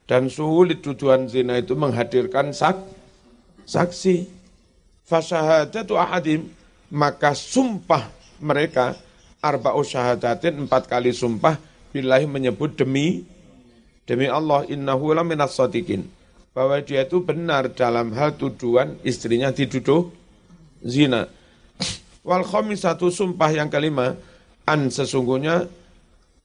[0.08, 2.80] Dan sulit tuduhan zina itu menghadirkan sak,
[3.68, 4.40] saksi.
[5.04, 6.48] Fasyahadatu ahadim
[6.96, 8.08] maka sumpah
[8.40, 8.96] mereka
[9.44, 11.60] arba'u syahadatin empat kali sumpah
[11.92, 13.28] billahi menyebut demi
[14.08, 16.08] Demi Allah innahu minas sadiqin.
[16.56, 20.10] Bahwa dia itu benar dalam hal tuduhan istrinya dituduh
[20.82, 21.30] zina.
[22.26, 22.44] Wal
[22.74, 24.18] satu sumpah yang kelima,
[24.68, 25.64] An sesungguhnya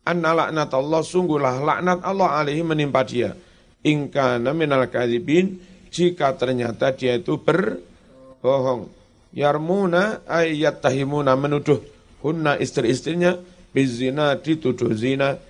[0.07, 3.35] anna laknat Allah sungguhlah laknat Allah alaihi menimpa dia.
[3.83, 5.59] Ingka minal kadhibin
[5.91, 8.87] jika ternyata dia itu berbohong.
[9.35, 11.83] Yarmuna ayat tahimuna menuduh
[12.23, 13.43] hunna istri-istrinya
[13.75, 15.43] bizina dituduh zina.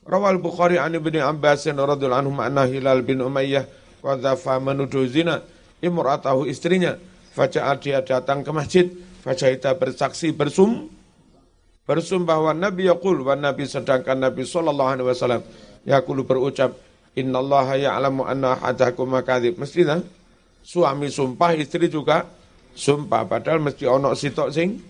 [0.00, 3.68] Rawal Bukhari an Ibnu Abbas radhiyallahu anhu anna Hilal bin Umayyah
[4.00, 5.44] qadzafa menuduh zina
[5.84, 6.96] imra'atahu istrinya.
[7.30, 8.90] Faja'al dia datang ke masjid,
[9.22, 10.90] faja'ita bersaksi bersum
[11.86, 15.42] bersumpah wa Nabi yaqul wa Nabi sedangkan Nabi sallallahu alaihi wasallam.
[15.84, 16.74] Yaqulu berucap
[17.12, 19.60] innallaha ya'lamu anna ahadakum makadzib.
[19.60, 20.00] Mestinya
[20.64, 22.24] suami sumpah istri juga
[22.72, 23.28] sumpah.
[23.28, 24.80] Padahal mesti ono sitok sing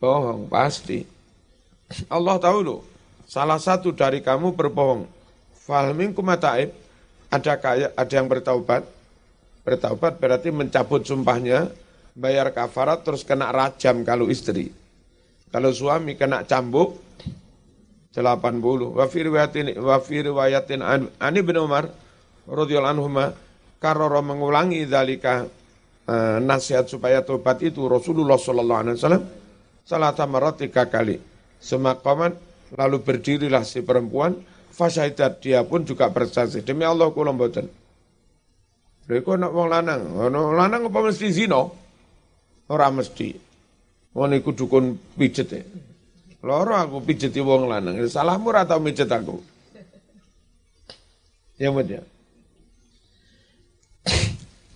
[0.00, 1.04] bohong pasti.
[2.08, 2.93] Allah tahu loh
[3.24, 5.08] salah satu dari kamu berbohong
[5.54, 8.84] fal minkum ada kaya ada yang bertaubat
[9.64, 11.72] bertaubat berarti mencabut sumpahnya
[12.14, 14.70] bayar kafarat terus kena rajam kalau istri
[15.48, 17.04] kalau suami kena cambuk
[18.22, 18.94] 80.
[18.94, 19.26] Wa fi
[20.22, 21.90] riwayatin wa Ani bin Umar
[22.46, 23.08] radhiyallahu anhu
[23.82, 25.50] karoro mengulangi zalika
[26.06, 29.24] uh, nasihat supaya tobat itu Rasulullah sallallahu alaihi wasallam
[29.82, 31.18] salah tamarat tiga kali.
[31.58, 32.38] Semakaman
[32.72, 34.40] lalu berdirilah si perempuan
[34.72, 37.68] fasaidat dia pun juga bersaksi demi Allah kula mboten.
[39.04, 41.60] Lha nak wong lanang, ana lanang apa mesti zina?
[42.72, 43.36] Ora mesti.
[44.16, 45.60] Wong iku dukun pijet e.
[46.40, 48.00] Loro aku pijeti wong lanang.
[48.04, 49.36] Salahmu ora tau mijet aku.
[51.60, 52.00] Ya ya.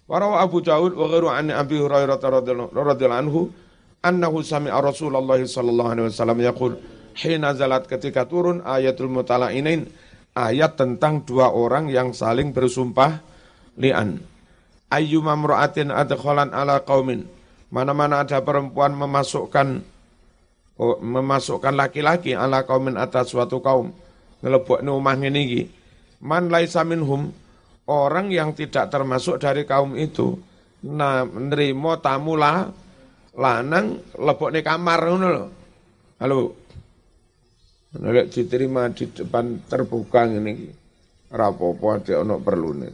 [0.08, 3.52] Warawa Abu Dawud wa ghairu an Abi Hurairah radhiyallahu anhu
[4.00, 6.72] annahu sami'a Rasulullah sallallahu alaihi wasallam yaqul
[7.18, 9.90] hina zalat ketika turun ayatul mutala'inain
[10.38, 13.18] ayat tentang dua orang yang saling bersumpah
[13.74, 14.22] li'an.
[14.88, 17.26] Ayyuma mra'atin adkhalan ala qaumin.
[17.68, 19.84] Mana-mana ada perempuan memasukkan
[20.80, 23.92] oh, memasukkan laki-laki ala kaumin atas suatu kaum.
[24.40, 25.66] Ngelebok rumah ini
[26.22, 27.30] man laisa minhum
[27.86, 30.34] orang yang tidak termasuk dari kaum itu
[30.78, 32.70] nah nerimo tamu lah
[33.34, 35.30] lanang lebok di kamar ngono
[36.22, 36.67] halo
[37.88, 40.52] Nek diterima di depan terbuka ngene
[41.28, 42.92] Rapopo ada ono perlu nih.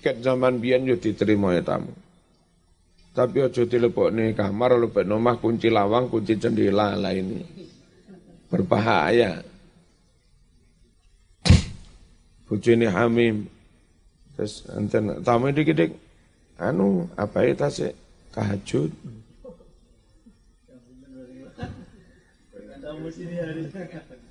[0.00, 1.92] Ket zaman biyen yo diterima ya tamu.
[3.14, 7.40] Tapi ojo nih kamar, lebok nomah kunci lawang, kunci jendela lah ini.
[8.50, 9.40] Berbahaya.
[12.50, 13.46] ini hamim.
[14.34, 15.94] Terus enten tamu dikit
[16.58, 17.94] anu apa ya tasik
[18.34, 18.90] tahajud.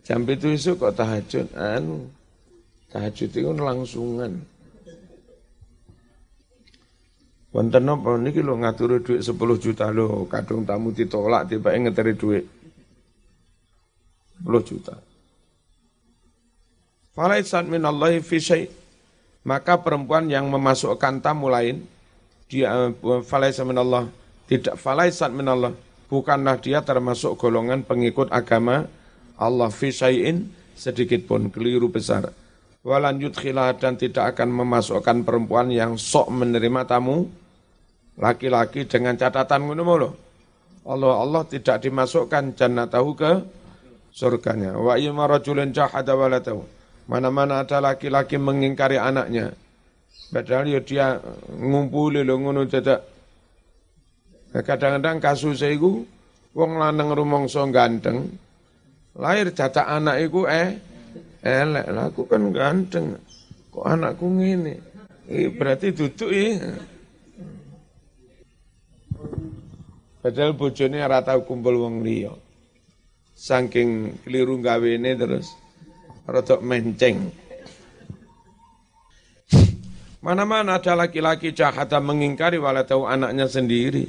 [0.03, 2.11] Jam itu isu kok tahajud, anu
[2.91, 4.43] tahajud itu langsungan.
[7.53, 12.45] Wonten napa niki lho ngaturi dhuwit 10 juta lho, kadung tamu ditolak tiba ngeteri dhuwit
[14.41, 14.97] 10 juta.
[17.13, 18.65] Falaisat min Allah fi syai.
[19.43, 21.83] Maka perempuan yang memasukkan tamu lain
[22.47, 24.07] dia eh, falaisat min Allah
[24.47, 25.75] tidak falaisat min Allah
[26.13, 28.85] bukanlah dia termasuk golongan pengikut agama
[29.33, 30.45] Allah fi syai'in
[30.77, 32.29] sedikit pun keliru besar.
[32.85, 37.25] Walan yudkhilah dan tidak akan memasukkan perempuan yang sok menerima tamu
[38.21, 40.13] laki-laki dengan catatan ngono.
[40.83, 43.31] Allah Allah tidak dimasukkan jannatahu ke
[44.13, 44.77] surganya.
[44.77, 46.61] Wa yuma rajulun jahada walatahu.
[47.07, 49.55] Mana-mana ada laki-laki mengingkari anaknya.
[50.29, 51.05] Padahal ya dia
[51.55, 53.12] ngumpuli lho ngono dadak.
[54.53, 56.05] Kadang-kadang kasus iku
[56.53, 58.37] wong lanang rumangsa ganteng.
[59.17, 60.77] Lahir cacat anak iku eh
[61.41, 61.89] elek.
[61.89, 63.17] Lah aku kan ganteng.
[63.73, 64.77] Kok anakku ngene?
[65.25, 66.69] Eh, berarti duduk ya.
[70.21, 72.37] Padahal bojone ora tau kumpul wong liya.
[73.33, 75.49] Saking keliru gawene terus
[76.29, 77.33] rodok menceng.
[80.21, 84.07] Mana-mana ada laki-laki jahat mengingkari wala tahu anaknya sendiri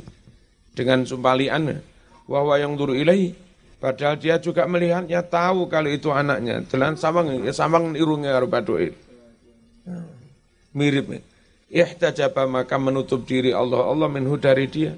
[0.75, 1.81] dengan sumpalian
[2.25, 3.37] Wawa yang turu ilai.
[3.77, 6.65] Padahal dia juga melihatnya tahu kalau itu anaknya.
[6.73, 8.97] Jalan samang, samang irungnya karo badoil.
[10.73, 11.21] Mirip.
[11.69, 14.97] Ihtajaba maka menutup diri Allah Allah minhu dari dia.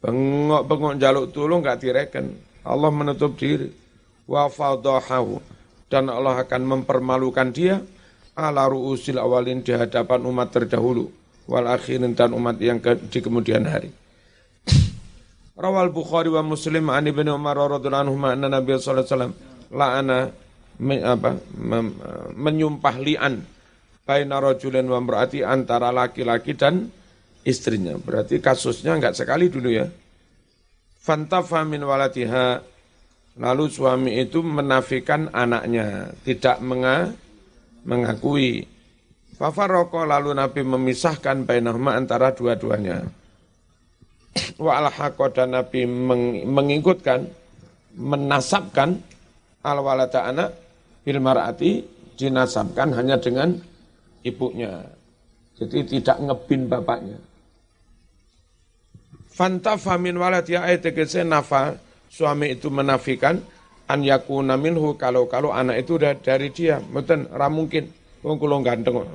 [0.00, 2.32] Bengok-bengok jaluk tolong gak direken.
[2.64, 3.68] Allah menutup diri.
[4.24, 4.48] Wa.
[5.92, 7.84] Dan Allah akan mempermalukan dia
[8.34, 11.06] ala ru'usil awalin di hadapan umat terdahulu
[11.46, 13.92] wal akhirin dan umat yang di kemudian hari.
[15.54, 19.34] Rawal Bukhari wa Muslim an Ibnu Umar radhiyallahu anhu anna Nabi sallallahu alaihi wasallam
[19.70, 20.18] la'ana
[20.82, 21.86] men, apa mem,
[22.34, 23.46] menyumpah li'an
[24.02, 26.90] baina rajulin wa imraati antara laki-laki dan
[27.46, 27.94] istrinya.
[27.94, 29.86] Berarti kasusnya enggak sekali dulu ya.
[30.98, 32.74] Fantafa min walatiha
[33.34, 37.10] Lalu suami itu menafikan anaknya, tidak menga,
[37.82, 38.62] mengakui.
[39.34, 43.02] Fafaroko lalu Nabi memisahkan bainahuma antara dua-duanya.
[44.58, 44.90] Wa al
[45.30, 47.26] dan Nabi meng, mengikutkan,
[47.94, 48.98] menasabkan
[49.62, 50.50] al walada anak
[51.06, 51.86] bil mar'ati
[52.18, 53.54] dinasabkan hanya dengan
[54.26, 54.82] ibunya.
[55.54, 57.18] Jadi tidak ngebin bapaknya.
[59.30, 60.86] Fanta famin walad ya ayat
[61.26, 63.42] nafa suami itu menafikan
[63.90, 67.90] an yakuna minhu kalau kalau anak itu udah dari dia, mboten ra mungkin.
[68.24, 69.08] Wong kula ganteng kok.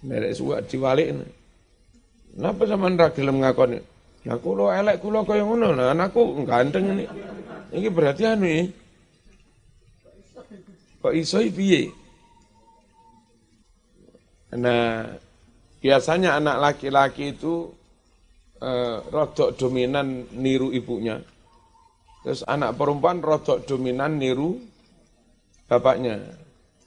[0.00, 1.12] Nek suwe diwalik.
[2.38, 3.78] Napa sampean ra gelem ngakoni?
[4.28, 7.04] Lah kula elek kula kaya ngono, nah anakku ganteng ini.
[7.72, 8.62] Ini berarti anu ya.
[11.00, 11.88] Kok iso piye?
[14.50, 15.08] Nah,
[15.80, 17.72] biasanya anak laki-laki itu
[18.60, 21.16] eh, rodok dominan niru ibunya.
[22.20, 24.60] Terus anak perempuan rodok dominan niru
[25.64, 26.20] bapaknya.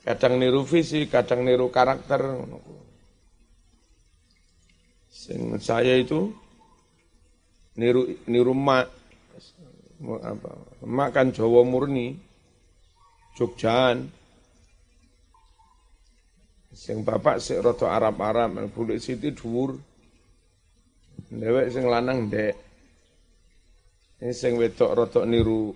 [0.03, 2.21] Kadang niru visi, kadang niru karakter.
[5.23, 6.35] Sing saya itu
[7.79, 8.91] niru niru mak
[10.03, 10.51] apa
[10.83, 12.19] mak kan Jawa murni
[13.39, 14.11] Jogjaan
[16.75, 19.79] sing bapak sik rada Arab-Arab bulik siti dhuwur
[21.33, 22.53] Dewek sing lanang dek.
[24.21, 25.73] Ini sing wedok rotok niru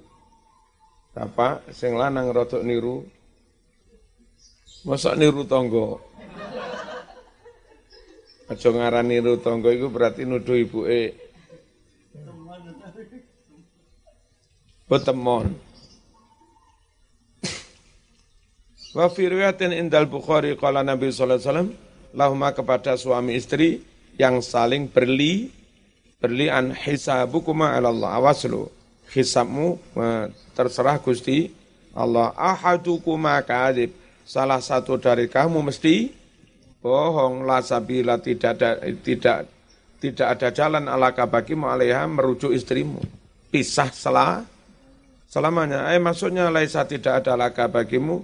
[1.18, 1.66] apa?
[1.74, 3.02] Sing lanang rotok niru.
[4.86, 5.98] Masa niru tonggo?
[8.48, 11.20] Aja ngaran niru tonggo itu berarti nuduh ibuke.
[14.88, 15.52] Betemon.
[18.96, 21.72] Wa fi riwayatin indal Bukhari qala Nabi sallallahu alaihi wasallam
[22.16, 23.84] lahuma kepada suami istri
[24.16, 25.52] yang saling berli
[26.24, 28.16] berlian hisabukuma ala Allah.
[28.16, 28.72] Awas lu,
[29.12, 29.78] hisabmu
[30.58, 31.52] terserah Gusti
[31.94, 32.34] Allah.
[32.34, 33.94] Ahadukuma kadib.
[34.28, 36.12] Salah satu dari kamu mesti
[36.88, 39.52] bohong la sabila tidak ada tidak
[40.00, 43.04] tidak ada jalan ala kabagimu alaiha merujuk istrimu.
[43.52, 44.48] Pisah selah
[45.28, 45.92] selamanya.
[45.92, 48.24] Eh maksudnya laisa tidak ada laka bagimu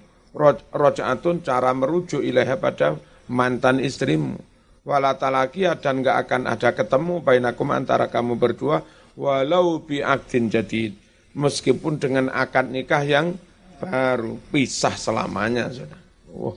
[0.71, 2.95] rojaatun cara merujuk ilaiha pada
[3.27, 4.39] mantan istrimu
[4.83, 8.83] wala talakia dan enggak akan ada ketemu bainakum antara kamu berdua
[9.15, 10.03] walau bi
[10.51, 10.97] jadid
[11.33, 13.37] meskipun dengan akad nikah yang
[13.79, 16.01] baru pisah selamanya sudah.
[16.35, 16.55] Oh.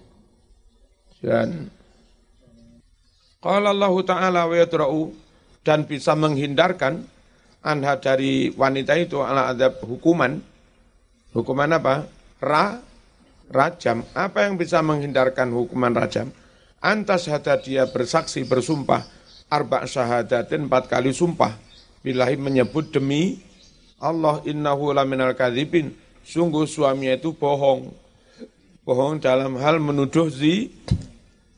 [1.23, 1.71] Dan
[3.47, 5.15] Qala Allah Ta'ala wa yadra'u
[5.63, 7.07] dan bisa menghindarkan
[7.63, 10.43] anha dari wanita itu ala adab hukuman.
[11.31, 12.11] Hukuman apa?
[12.43, 12.83] Ra,
[13.47, 14.03] rajam.
[14.19, 16.35] Apa yang bisa menghindarkan hukuman rajam?
[16.83, 19.07] Antas hada dia bersaksi bersumpah
[19.47, 21.55] arba syahadatin empat kali sumpah.
[22.03, 23.39] Bilahi menyebut demi
[24.03, 25.95] Allah innahu laminal kadhibin.
[26.27, 27.95] Sungguh suaminya itu bohong.
[28.83, 30.75] Bohong dalam hal menuduh zi,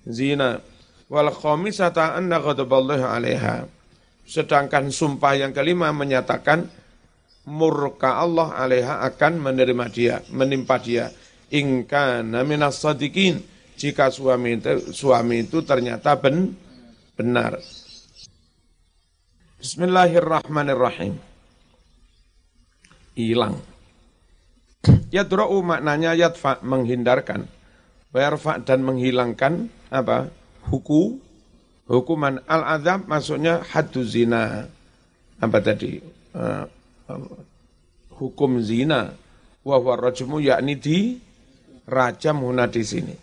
[0.05, 0.61] zina.
[1.09, 3.65] Wal khamisata anna ghadaballahu alaiha.
[4.29, 6.69] Sedangkan sumpah yang kelima menyatakan
[7.49, 11.09] murka Allah alaiha akan menerima dia, menimpa dia.
[11.49, 13.41] Ingka minas sadiqin
[13.81, 16.53] jika suami itu, suami itu ternyata ben,
[17.17, 17.57] benar.
[19.57, 21.17] Bismillahirrahmanirrahim.
[23.17, 23.57] Hilang.
[25.09, 27.49] Yadra'u maknanya yadfa menghindarkan.
[28.13, 30.29] Bayarfa dan menghilangkan apa?
[30.69, 31.17] Huku,
[31.89, 34.69] hukuman al-azab maksudnya haddu zina.
[35.41, 36.03] Apa tadi?
[36.37, 36.67] Uh,
[38.13, 39.17] hukum zina.
[39.69, 41.21] Rajmu yakni di
[41.85, 43.15] rajam huna di sini.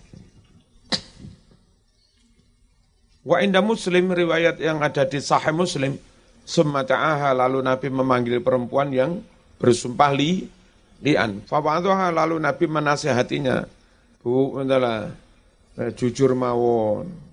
[3.25, 5.97] Wa inda muslim, riwayat yang ada di sahih muslim,
[6.45, 9.25] Sumata'aha lalu Nabi memanggil perempuan yang
[9.57, 10.45] bersumpah li,
[11.01, 11.41] lian.
[11.49, 13.65] Fawa'adhuha lalu Nabi menasihatinya.
[14.21, 15.09] Bu, adalah
[15.81, 17.24] eh, jujur mawon.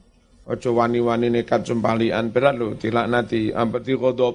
[0.42, 2.34] Ojo wani-wani nekat sumpah lian.
[2.34, 4.34] Berat lo, tilak nanti, ambil di kodop.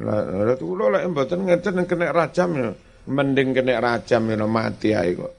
[0.00, 2.70] Lah, lo lah, mboten ngeten kena rajam ya.
[3.08, 5.32] Mending kena rajam ya, mati ya kok.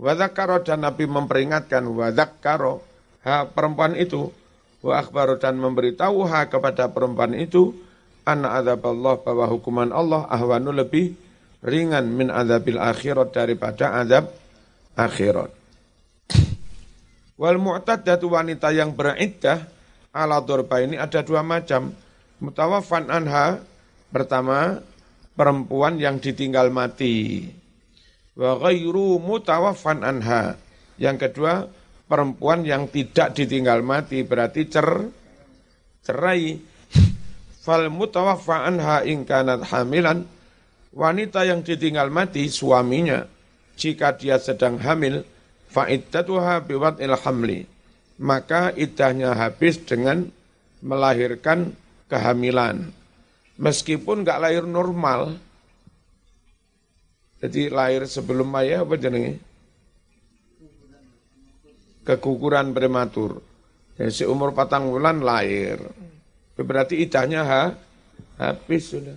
[0.00, 2.80] Wadakaro dan Nabi memperingatkan, wadakaro,
[3.24, 4.32] ha perempuan itu
[4.80, 7.76] wa akhbaru dan memberitahu ha kepada perempuan itu
[8.24, 11.12] anna azab Allah bahwa hukuman Allah ahwanu lebih
[11.60, 14.32] ringan min azabil akhirat daripada azab
[14.96, 15.59] akhirat.
[17.40, 19.64] Wal mu'taddatu wanita yang beriddah
[20.12, 20.44] ala
[20.84, 21.96] ini ada dua macam.
[22.36, 23.64] Mutawafan anha
[24.12, 24.84] pertama
[25.32, 27.48] perempuan yang ditinggal mati.
[28.36, 30.60] Wa ghairu mutawafan anha.
[31.00, 31.64] Yang kedua
[32.04, 35.08] perempuan yang tidak ditinggal mati berarti cer
[36.04, 36.60] cerai
[37.64, 40.28] fal mutawaffa anha in kanat hamilan
[40.92, 43.24] wanita yang ditinggal mati suaminya
[43.80, 45.24] jika dia sedang hamil
[45.70, 47.60] fa'iddatuha biwad'il hamli.
[48.20, 50.28] Maka idahnya habis dengan
[50.84, 51.72] melahirkan
[52.10, 52.92] kehamilan.
[53.56, 55.40] Meskipun nggak lahir normal.
[57.40, 59.40] Jadi lahir sebelum ayah apa jenenge?
[62.04, 63.40] Keguguran prematur.
[63.96, 65.80] Jadi umur patang bulan lahir.
[66.60, 67.62] Berarti idahnya ha,
[68.36, 69.16] habis sudah.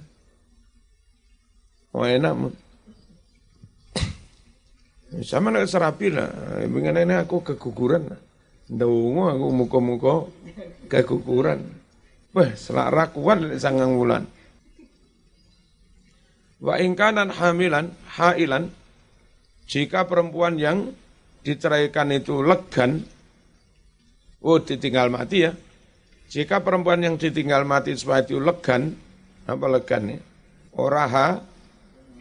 [1.91, 2.55] Oh enak
[5.21, 6.29] sama nak serapi lah.
[6.65, 8.09] Dengan ini aku keguguran.
[8.65, 10.13] Daungu aku muka-muka
[10.89, 11.61] keguguran.
[12.33, 14.25] Wah, selak rakuan sangang bulan.
[16.63, 18.73] Wa ingkanan hamilan, hailan,
[19.67, 20.95] jika perempuan yang
[21.43, 23.03] diceraikan itu legan,
[24.39, 25.51] oh ditinggal mati ya.
[26.31, 28.95] Jika perempuan yang ditinggal mati supaya itu legan,
[29.45, 30.19] apa legan ya?
[30.73, 31.37] Oraha,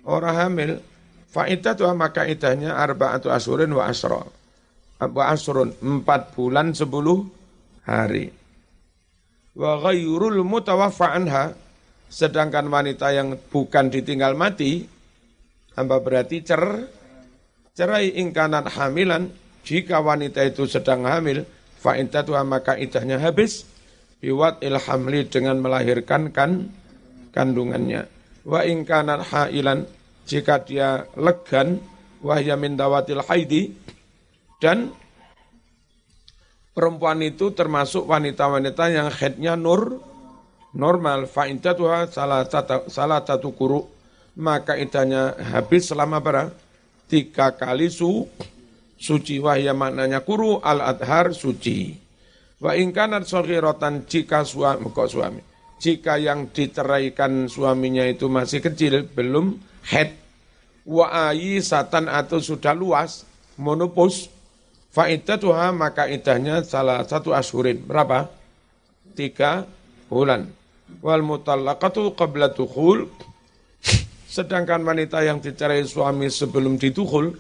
[0.04, 0.70] orang hamil,
[1.32, 4.20] tuh maka idahnya arba'atu asurin wa asra.
[5.02, 7.26] Wa asrun, empat bulan sepuluh
[7.88, 8.30] hari.
[9.56, 11.56] Wa ghairul mutawaffa anha,
[12.06, 14.86] sedangkan wanita yang bukan ditinggal mati,
[15.74, 16.86] apa berarti cer,
[17.74, 19.32] cerai ingkanat hamilan,
[19.66, 21.48] jika wanita itu sedang hamil,
[21.82, 23.66] tuh maka idahnya habis,
[24.22, 26.70] biwat ilhamli dengan melahirkan kan
[27.34, 28.06] kandungannya.
[28.46, 29.90] Wa ingkanat hailan,
[30.26, 31.82] jika dia legan
[32.22, 33.74] wahya min dawatil haidi
[34.62, 34.94] dan
[36.72, 40.00] perempuan itu termasuk wanita-wanita yang headnya nur
[40.72, 41.28] normal.
[41.28, 41.48] Fa
[42.08, 43.84] salah satu salah satu kuru
[44.38, 46.54] maka idahnya habis selama berapa?
[47.10, 48.24] Tiga kali su
[48.96, 49.36] suci.
[49.36, 51.92] Wahya maknanya kuru al adhar suci.
[52.62, 53.28] Wa ingkanat
[53.60, 55.42] rotan jika suami kok suami?
[55.82, 60.14] Jika yang diceraikan suaminya itu masih kecil belum head.
[60.82, 61.30] Wa
[61.62, 63.22] satan atau sudah luas
[63.54, 64.30] monopus.
[64.92, 68.28] Tuha maka idahnya salah satu ashurin berapa?
[69.16, 69.64] Tiga
[70.10, 70.50] bulan.
[71.00, 73.08] Wal mutallaqatu qabla dukhul.
[74.32, 77.36] Sedangkan wanita yang dicerai suami sebelum ditukhul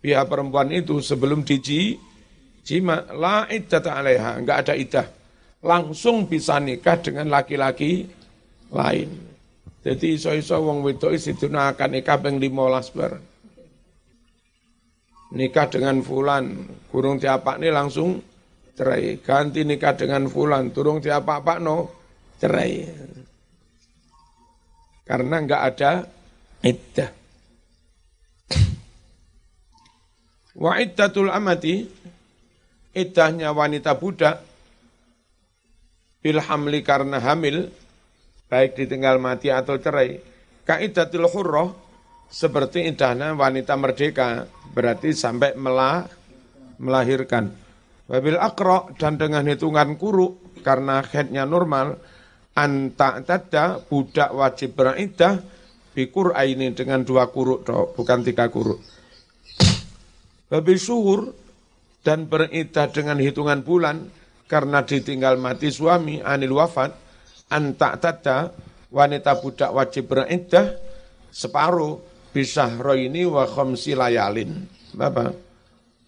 [0.00, 2.00] pihak perempuan itu sebelum diji
[2.64, 4.40] jima la iddata alaiha.
[4.40, 5.06] Enggak ada iddah.
[5.60, 8.08] Langsung bisa nikah dengan laki-laki
[8.72, 9.29] lain
[9.80, 13.12] jadi iso-iso wong wedok akan nikah ping 15 bar.
[15.30, 18.20] Nikah dengan fulan, kurung tiapak ini langsung
[18.76, 19.22] cerai.
[19.24, 21.88] Ganti nikah dengan fulan, turung tiapak-pak no,
[22.36, 22.82] cerai.
[25.06, 25.92] Karena enggak ada
[26.60, 27.10] iddah.
[30.60, 31.88] Wa iddatul amati,
[32.92, 34.44] iddahnya wanita budak,
[36.20, 37.70] bil hamli karena hamil,
[38.50, 40.18] baik ditinggal mati atau cerai.
[40.66, 41.70] Kaidatul hurrah
[42.26, 46.06] seperti indahnya wanita merdeka, berarti sampai melah,
[46.78, 47.50] melahirkan.
[48.10, 50.34] Wabil akro dan dengan hitungan kuru,
[50.66, 51.98] karena headnya normal,
[52.54, 55.42] anta tada budak wajib beridah,
[55.94, 58.82] bikur ini dengan dua kuruk, bukan tiga kuruk.
[60.50, 61.34] Wabil suhur
[62.02, 64.10] dan beridah dengan hitungan bulan,
[64.50, 66.94] karena ditinggal mati suami, anil wafat,
[67.50, 68.54] anta tata
[68.94, 70.78] wanita budak wajib beriddah
[71.34, 71.98] separuh
[72.30, 74.66] bisa ini wa khamsi layalin.
[74.98, 75.34] Apa?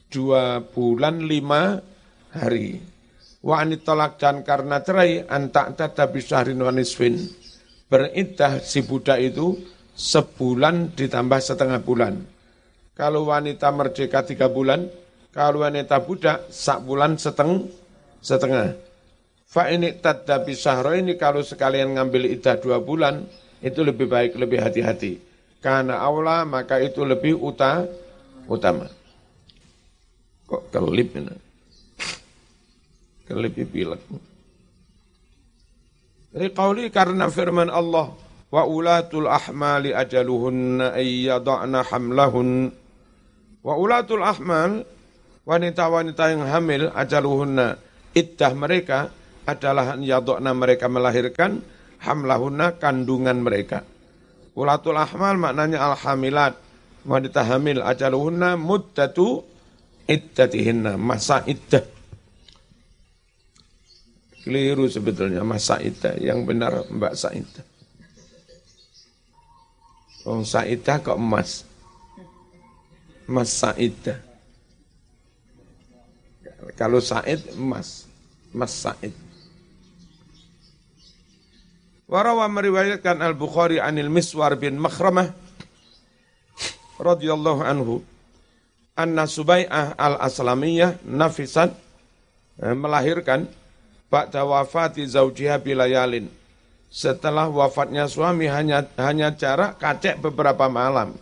[0.06, 1.82] Dua bulan lima
[2.30, 2.78] hari.
[3.42, 7.18] Wa tolak dan karena cerai anta tata bisa wa nisfin.
[7.90, 9.58] Beriddah si budak itu
[9.92, 12.14] sebulan ditambah setengah bulan.
[12.96, 14.88] Kalau wanita merdeka tiga bulan,
[15.32, 17.68] kalau wanita budak sak bulan seteng,
[18.20, 18.91] setengah.
[19.52, 23.20] Fa ini tadda bisahro ini kalau sekalian ngambil idah dua bulan,
[23.60, 25.20] itu lebih baik, lebih hati-hati.
[25.60, 27.84] Karena Allah maka itu lebih uta,
[28.48, 28.88] utama.
[30.48, 31.36] Kok kelip ini?
[33.28, 34.00] Kelip pilek.
[36.32, 38.08] Liqauli karena firman Allah,
[38.48, 42.72] wa ulatul ahmali ajaluhunna ayyada'na hamlahun.
[43.60, 44.88] Wa ulatul ahmal,
[45.44, 47.76] wanita-wanita yang hamil ajaluhunna,
[48.16, 49.12] iddah mereka,
[49.48, 51.62] adalah yadokna mereka melahirkan
[52.02, 53.82] hamlahuna kandungan mereka.
[54.52, 56.60] Ulatul ahmal maknanya alhamilat,
[57.08, 59.42] wanita hamil ajaluhunna muddatu
[60.04, 61.82] iddatihinna, masa iddah.
[64.42, 67.66] Keliru sebetulnya masa iddah, yang benar Mbak Saidah.
[70.26, 71.62] Oh Saidah kok emas?
[73.30, 74.18] Mas Saidah.
[76.74, 78.06] Kalau Said emas,
[78.50, 79.14] Mas Said.
[82.12, 85.32] Warawa meriwayatkan Al-Bukhari anil Miswar bin Makhramah
[87.00, 88.04] radhiyallahu anhu
[88.92, 91.72] anna Subai'ah al-Aslamiyah nafisat
[92.60, 93.48] eh, melahirkan
[94.12, 96.28] ba'da wafati zaujiha bilayalin.
[96.92, 101.16] Setelah wafatnya suami hanya hanya jarak kacek beberapa malam.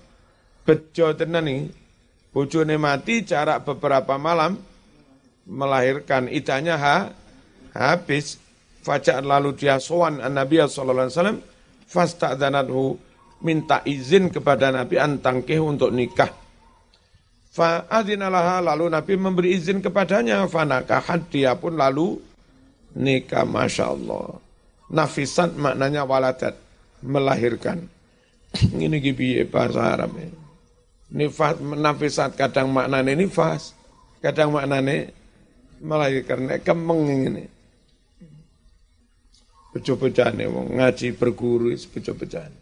[0.66, 1.70] Bejo tenan nih,
[2.34, 4.58] bojone mati jarak beberapa malam
[5.46, 7.14] melahirkan idahnya ha,
[7.78, 8.42] habis
[8.80, 11.40] Faja'an lalu dia sowan an Nabi sallallahu alaihi wasallam
[11.84, 12.82] fasta'dhanathu
[13.44, 16.32] minta izin kepada Nabi antangkeh untuk nikah.
[17.50, 20.46] Fa'adhinalaha lalu Nabi memberi izin kepadanya.
[20.46, 22.22] Fanakahat dia pun lalu
[22.94, 23.42] nikah.
[23.42, 24.38] Masya Allah.
[24.90, 26.54] Nafisat maknanya waladat.
[27.02, 27.90] Melahirkan.
[28.54, 30.14] Ini gibi bahasa Arab.
[31.10, 33.74] Nifas, nafisat kadang maknanya nifas.
[34.22, 35.10] Kadang maknanya
[35.82, 36.54] melahirkan.
[36.62, 37.02] Kemeng
[37.34, 37.44] ini.
[39.70, 42.58] Bejo-bejane ngaji berguru bejo-bejane.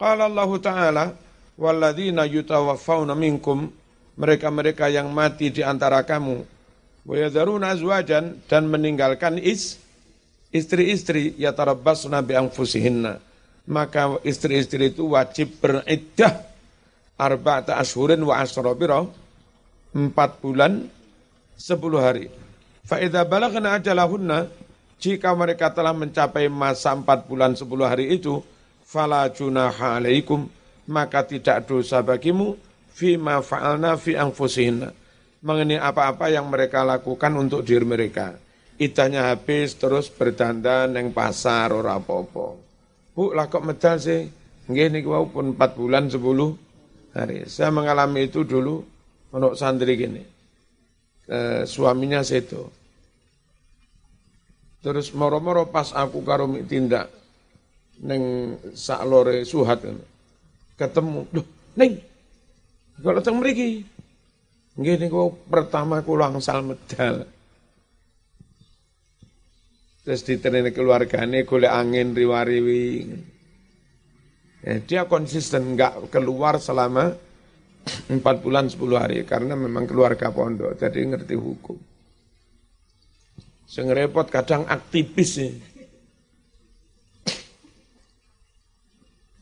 [0.00, 1.04] Qala Allah Ta'ala
[1.60, 3.68] walladzina yutawaffawna minkum
[4.16, 6.42] mereka-mereka yang mati di antara kamu.
[7.04, 9.76] Wa yadharuna azwajan dan meninggalkan is
[10.54, 13.18] istri-istri yatarabbasna bi anfusihinna
[13.66, 16.46] maka istri-istri itu wajib beriddah
[17.18, 19.02] arba'ata ashhurin wa asrabira
[19.90, 20.86] empat bulan
[21.58, 22.30] sepuluh hari
[22.84, 24.52] Fa idza balagna ajalahunna
[25.00, 28.44] jika mereka telah mencapai masa empat bulan sepuluh hari itu,
[28.84, 30.44] fala junaha alaikum,
[30.84, 32.60] maka tidak dosa bagimu,
[32.92, 34.92] fima fa'alna fi anfusihinna.
[35.44, 38.36] Mengenai apa-apa yang mereka lakukan untuk diri mereka.
[38.80, 42.56] Idahnya habis terus berdandan yang pasar ora apa-apa.
[43.12, 44.24] Bu, lah kok medal sih?
[44.64, 46.16] Nggih niku pun 4 bulan 10
[47.12, 47.44] hari.
[47.44, 48.80] Saya mengalami itu dulu
[49.36, 50.33] menurut santri gini
[51.28, 52.72] eh, suaminya seto.
[54.84, 57.08] Terus moro-moro pas aku karo tindak
[58.04, 59.86] neng sak lore suhat
[60.74, 61.46] ketemu, loh,
[61.78, 62.02] neng,
[62.98, 63.86] kalau datang meriki,
[64.74, 67.26] gini kok pertama aku langsal medal.
[70.04, 72.84] Terus diterima keluarganya, golek angin riwariwi.
[74.64, 77.16] Ya, dia konsisten nggak keluar selama
[77.84, 81.76] empat bulan sepuluh hari karena memang keluarga pondok jadi ngerti hukum.
[83.68, 85.52] Sing repot kadang aktivis sih.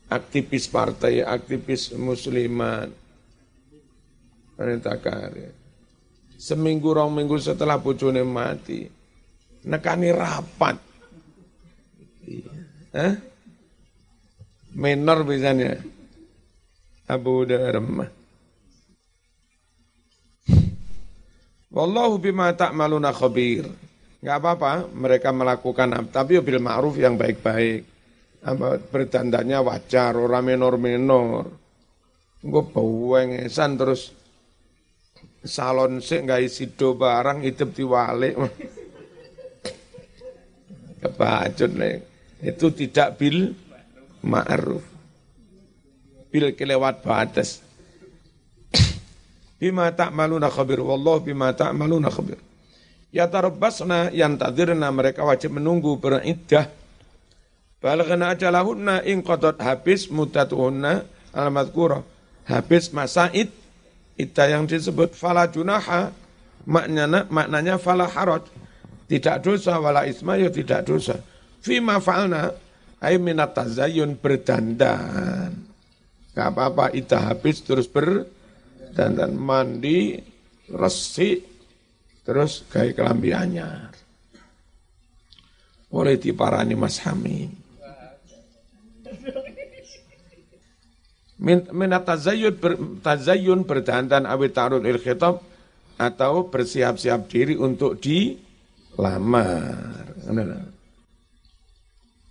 [0.09, 2.89] Aktivis partai, aktivis muslimat.
[4.53, 5.49] Wanita karya.
[6.37, 8.85] Seminggu rong minggu setelah bojone mati.
[9.65, 10.77] Nekani rapat.
[12.93, 13.13] Eh?
[14.77, 15.81] Menor misalnya.
[17.09, 18.22] Abu Darmah.
[21.73, 23.65] Wallahu bima ta'maluna khabir.
[24.21, 27.81] Enggak apa-apa mereka melakukan tapi bil ma'ruf yang baik-baik.
[28.45, 31.49] Apa bertandanya wajar, orang menor-menor.
[32.43, 34.11] Gue bawengesan terus
[35.43, 38.37] salon sih nggak isi do barang hidup diwalik.
[41.03, 41.97] Kebacut nih.
[42.43, 43.55] Itu tidak bil
[44.27, 44.83] ma'ruf.
[46.29, 47.62] Bil kelewat batas.
[49.63, 50.83] Bima ta'maluna khabir.
[50.83, 52.35] Wallah bima ta'maluna khabir.
[53.15, 56.67] Ya tarabbasna yang tadirna mereka wajib menunggu beriddah.
[57.79, 62.03] Balaghna ajalahunna in qadot habis mudatuhunna al-madhkura.
[62.43, 63.55] Habis masa id,
[64.19, 66.11] iddah yang disebut fala junaha,
[66.67, 68.43] maknanya, maknanya fala haraj.
[69.07, 71.23] Tidak dosa, wala isma, ya tidak dosa.
[71.63, 72.51] Fima fa'alna,
[72.99, 75.55] ay minat tazayyun berdandan.
[76.35, 78.27] Gak apa-apa, iddah habis terus ber
[78.93, 80.21] dan dan mandi
[80.69, 81.43] resik
[82.23, 83.91] terus gaya kelambi anyar.
[85.93, 87.63] Oleh diparani Mas Hamim
[91.43, 95.43] minat tazayyun ber, tazayyun berdandan awit ta'arud il khitab
[95.99, 100.07] atau bersiap-siap diri untuk dilamar.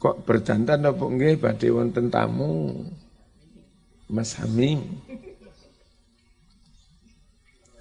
[0.00, 2.82] Kok berdandan apa nggih badhe wonten tamu?
[4.12, 4.80] Mas Hamim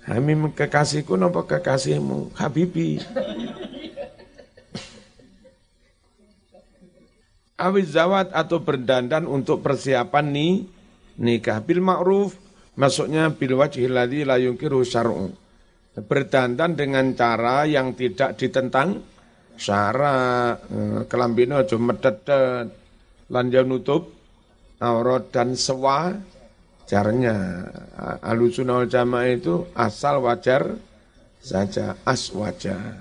[0.10, 2.34] Hamim kekasihku nopo kekasihmu?
[2.34, 2.98] Habibi.
[7.62, 10.54] Awis zawat atau berdandan untuk persiapan nih
[11.22, 12.34] nikah bil ma'ruf
[12.74, 15.30] maksudnya bil wajhil ladzi la yungkiru syar'u.
[15.94, 19.06] Berdandan dengan cara yang tidak ditentang
[19.62, 22.74] syara eh, kelambine aja medetet
[23.30, 24.10] lan nutup
[24.82, 26.18] aurat dan sewa
[26.92, 27.72] Caranya
[28.20, 30.76] alusunah jamaah itu asal wajar
[31.40, 33.00] saja aswaja.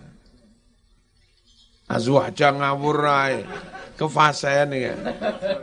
[1.91, 3.43] Azwaja ngawurai
[3.99, 4.95] kefasayan ya.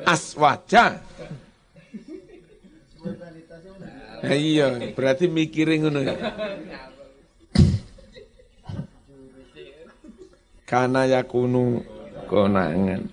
[0.03, 0.99] Aswaja.
[4.27, 6.15] iya, berarti mikirin ngono ya.
[10.67, 11.79] Karena yakunu
[12.27, 13.07] konangan.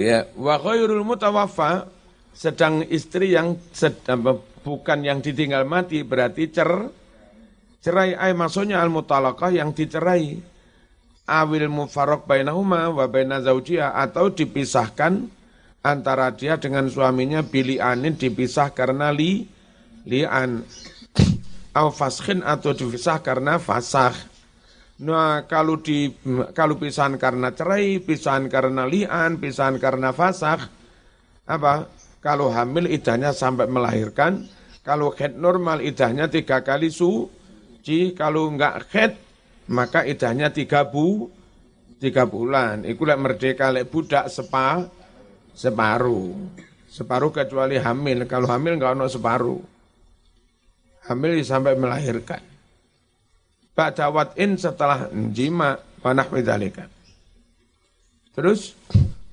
[0.00, 1.92] Ya, wa khairul mutawaffa
[2.36, 4.20] sedang istri yang sedang,
[4.60, 6.68] bukan yang ditinggal mati berarti cer
[7.80, 8.12] cerai.
[8.12, 10.36] Ay maksudnya al mutalaqah yang dicerai.
[11.26, 15.26] Awil mufarok bainahuma wa baina zaujiyah atau dipisahkan
[15.82, 19.48] antara dia dengan suaminya bili anin dipisah karena li
[20.04, 20.62] lian.
[21.74, 24.14] Au faskhin atau dipisah karena fasah
[24.96, 26.08] Nah, kalau di
[26.56, 30.72] kalau pisahan karena cerai, pisahan karena lian, pisahan karena fasakh,
[31.44, 31.84] apa?
[32.24, 34.48] Kalau hamil idahnya sampai melahirkan,
[34.82, 39.12] kalau head normal idahnya tiga kali suci, kalau enggak head
[39.66, 41.30] maka idahnya tiga bu,
[41.98, 42.86] tiga bulan.
[42.86, 44.86] Iku lek merdeka lek budak sepa,
[45.54, 46.34] separuh.
[46.86, 48.24] Separuh kecuali hamil.
[48.30, 49.62] Kalau hamil enggak ono separuh.
[51.10, 52.42] Hamil sampai melahirkan.
[53.76, 56.88] Ba'da wat'in setelah jima panah dzalika.
[58.32, 58.72] Terus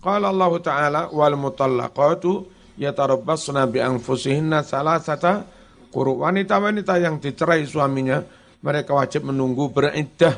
[0.04, 5.46] qala Allah Ta'ala wal mutallaqatu yatarabbasna bi anfusihinna salasata
[5.94, 8.24] quru wanita-wanita yang dicerai suaminya
[8.64, 10.34] mereka wajib menunggu beriddah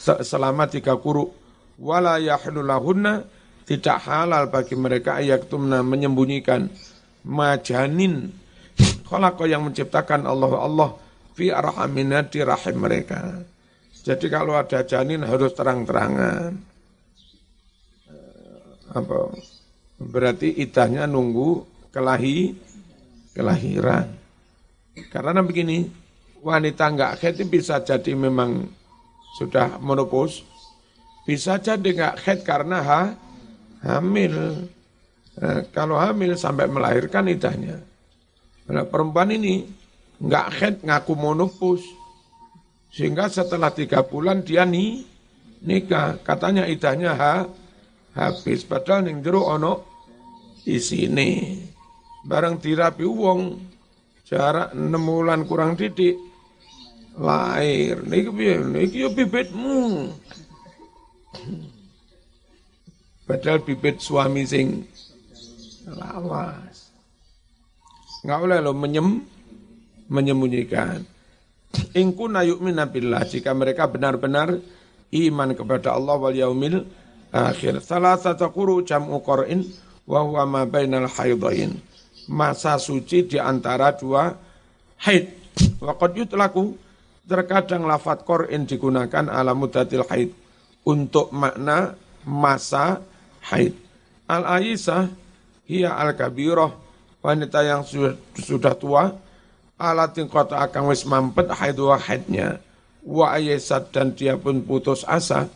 [0.00, 1.30] selama tiga kuru
[1.78, 3.24] wala yahlulahunna
[3.66, 6.70] tidak halal bagi mereka ayaktumna menyembunyikan
[7.26, 8.30] majanin
[9.06, 10.90] khalaqa yang menciptakan Allah Allah
[11.36, 13.44] fi arhamina di rahim mereka.
[14.06, 16.54] Jadi kalau ada janin harus terang-terangan.
[18.94, 19.18] Apa?
[19.98, 22.56] Berarti idahnya nunggu kelahi
[23.36, 24.08] kelahiran.
[25.12, 25.86] Karena begini,
[26.40, 28.64] wanita enggak haid bisa jadi memang
[29.36, 30.40] sudah menopause,
[31.28, 33.02] bisa jadi enggak haid karena ha,
[33.84, 34.66] hamil.
[35.36, 37.76] Nah, kalau hamil sampai melahirkan idahnya.
[38.66, 39.68] Nah, perempuan ini
[40.16, 41.84] nggak head ngaku monopus.
[42.88, 45.04] Sehingga setelah tiga bulan dia nih
[45.60, 46.16] nikah.
[46.24, 47.44] Katanya idahnya ha,
[48.16, 48.64] habis.
[48.64, 49.84] Padahal ning jero ono
[50.64, 51.30] di sini.
[52.26, 53.54] Barang dirapi uang
[54.26, 56.18] jarak enam bulan kurang didik
[57.14, 58.02] lahir.
[58.02, 58.56] Niki piye?
[58.66, 60.10] Niki yo bibitmu.
[63.26, 64.86] Padahal bibit suami sing
[65.86, 66.90] lawas.
[68.26, 69.22] Enggak boleh lo menyem
[70.10, 71.06] menyembunyikan.
[71.94, 74.58] Ingku yu'mina billah jika mereka benar-benar
[75.14, 76.86] iman kepada Allah wal yaumil
[77.30, 77.82] akhir.
[77.86, 79.62] Salah satu kuru jam'u qur'in
[80.06, 81.78] wa huwa ma bainal haidain.
[82.26, 84.34] Masa suci di antara dua
[85.06, 85.30] haid.
[85.78, 86.74] Wa qad yutlaku
[87.26, 90.30] terkadang lafat Qur'in digunakan ala mudatil haid
[90.86, 91.94] untuk makna
[92.26, 93.02] masa
[93.50, 93.74] haid.
[94.26, 95.06] Al-Aisyah
[95.70, 96.74] hiya al-kabirah
[97.22, 99.14] wanita yang sudah, sudah tua
[99.78, 102.62] alatin kota akan wis mampet haid haidnya
[103.06, 105.46] wa ayesat dan dia pun putus asa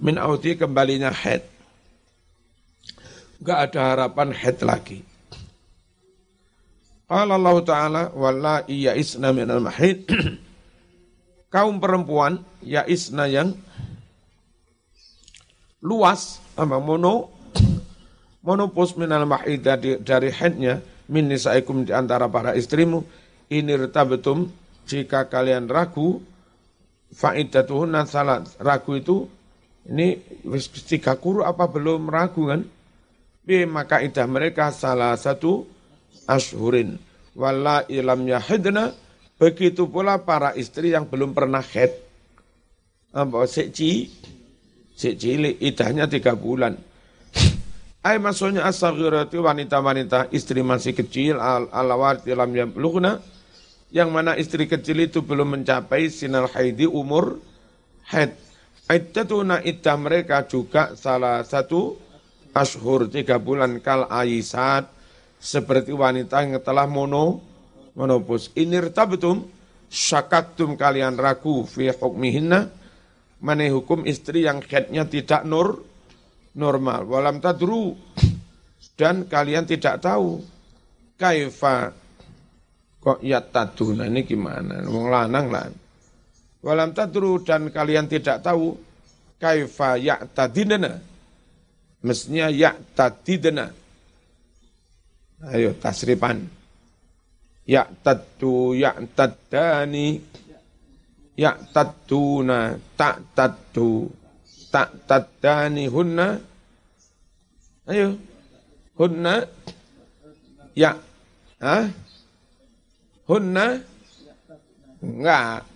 [0.00, 1.44] min audi kembalinya haid
[3.40, 5.00] Gak ada harapan haid lagi.
[7.10, 10.06] Qala Allah Ta'ala wala iya isna al mahid.
[11.54, 13.58] Kaum perempuan ya isna yang
[15.82, 17.34] luas apa mono
[18.46, 20.78] monopus minal mahid dari, dari haidnya
[21.10, 23.02] min nisaikum di antara para istrimu
[23.50, 24.46] ini betum
[24.86, 26.22] jika kalian ragu
[27.10, 28.46] faidatuhunna salat.
[28.62, 29.26] Ragu itu
[29.90, 30.14] ini
[30.86, 32.62] tiga kuru apa belum ragu kan?
[33.42, 35.79] Bi maka idah mereka salah satu
[36.30, 36.98] ashurin
[37.34, 38.94] wala ilam yahidna.
[39.40, 41.96] Begitu pula para istri yang belum pernah head.
[43.16, 44.12] Apa seci
[44.92, 45.30] seci
[45.64, 46.76] idahnya tiga bulan.
[48.04, 53.20] Ay maksudnya asagirati wanita-wanita istri masih kecil al alawat dalam yang belukna
[53.92, 57.40] yang mana istri kecil itu belum mencapai sinar haidi umur
[58.12, 58.36] haid.
[58.90, 61.96] Iddatuna iddah mereka juga salah satu
[62.52, 63.78] ashur tiga bulan.
[63.80, 64.99] Kal aisat
[65.40, 67.40] seperti wanita yang telah mono
[67.96, 68.52] monopus.
[68.52, 69.48] Ini betum
[69.88, 72.68] syakaktum kalian ragu fi hukmihinna
[73.40, 75.80] mana hukum istri yang haidnya tidak nur
[76.54, 77.08] normal.
[77.08, 77.96] Walam tadru
[79.00, 80.44] dan kalian tidak tahu
[81.16, 81.96] kaifa
[83.00, 84.84] Kok ya taduna ini gimana?
[84.84, 85.72] Wong lanang lah.
[86.60, 88.76] Walam tadru dan kalian tidak tahu
[89.40, 91.00] kaifa ya tadidana.
[92.04, 93.72] Mestinya ya tadidana.
[95.48, 96.44] Ayo tasripan.
[97.64, 100.20] Ya taddu ya taddani.
[101.38, 104.12] Ya tadduna tak taddu
[104.68, 106.36] tak taddani hunna.
[107.88, 108.20] Ayo.
[109.00, 109.48] Hunna
[110.76, 110.92] ya
[111.60, 111.84] Hah?
[113.28, 113.76] Hunna?
[115.04, 115.68] Enggak.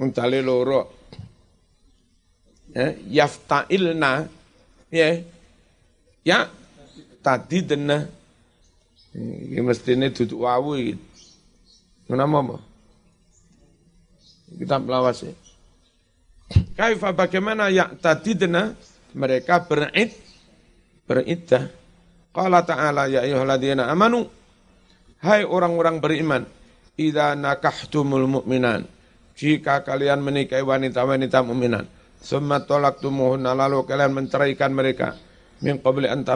[0.00, 0.88] Untali loro.
[2.72, 4.24] Ya, yafta'ilna.
[4.88, 5.20] Ya.
[6.24, 6.48] Ya.
[7.20, 8.08] Tadi dena.
[9.16, 10.76] Ini mesti ini duduk wawu.
[12.04, 12.56] Kenapa apa?
[14.60, 15.32] Kita melawas ya.
[16.76, 18.76] Kaifa bagaimana ya tadi dena
[19.16, 20.12] mereka berid
[21.08, 21.64] beriddah.
[22.36, 24.28] Qala ta'ala ya ayyuhalladzina amanu
[25.24, 26.42] hai orang-orang beriman
[27.00, 28.84] idza nakahtumul mu'minan
[29.32, 31.88] jika kalian menikahi wanita-wanita mukminan
[32.20, 35.16] summa talaqtumuhunna lalu kalian menceraikan mereka
[35.64, 36.28] min qabli an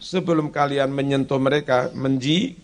[0.00, 2.58] sebelum kalian menyentuh mereka menji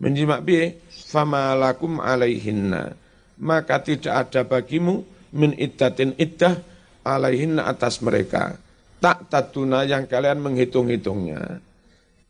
[0.00, 2.94] menjimak bi fama lakum alaihinna
[3.40, 5.02] maka tidak ada bagimu
[5.36, 6.60] min iddatin iddah
[7.04, 8.60] alaihinna atas mereka
[9.00, 11.58] tak tatuna yang kalian menghitung-hitungnya.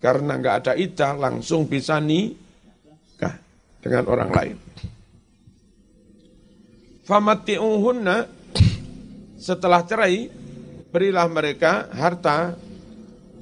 [0.01, 3.37] Karena nggak ada iddah langsung bisa nikah
[3.83, 4.57] dengan orang lain.
[7.05, 8.17] Famati'uhunna
[9.37, 10.31] setelah cerai
[10.89, 12.55] berilah mereka harta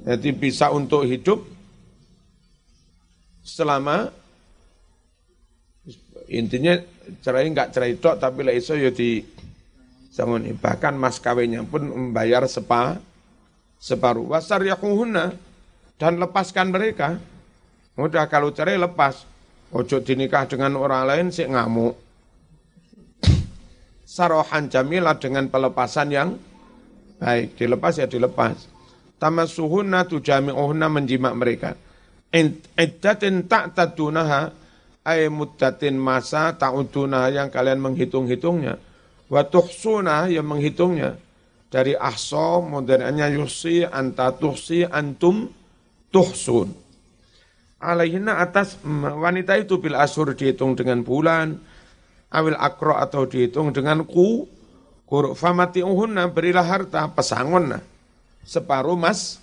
[0.09, 1.45] jadi bisa untuk hidup
[3.45, 4.09] selama
[6.25, 6.81] intinya
[7.21, 9.21] cerai nggak cerai tok tapi lah iso ya di
[10.59, 12.99] bahkan mas kawinnya pun membayar sepa
[13.79, 14.27] separuh.
[14.27, 15.33] Wasar yakuhuna
[15.95, 17.17] dan lepaskan mereka.
[17.95, 19.23] Udah kalau cerai lepas.
[19.69, 21.95] Ojo dinikah dengan orang lain sih ngamuk.
[24.03, 26.29] Sarohan jamilah dengan pelepasan yang
[27.21, 27.55] baik.
[27.55, 28.78] Dilepas ya dilepas.
[29.19, 31.75] Tamasuhuna tujami'uhuna menjimak mereka.
[32.31, 34.55] Iddatin tak tadunaha
[35.03, 38.79] ay muddatin masa ta'udunaha yang kalian menghitung-hitungnya.
[39.29, 41.19] Wa tuhsuna yang menghitungnya
[41.69, 45.53] dari ahso modernnya yusi anta tuhsi antum
[46.09, 46.73] tuhsun.
[47.79, 51.55] Alaihina atas wanita itu bil asur dihitung dengan bulan,
[52.33, 54.49] awil akro atau dihitung dengan ku,
[55.07, 57.79] kuruk famati uhunna berilah harta pesangon
[58.49, 59.37] separuh mas,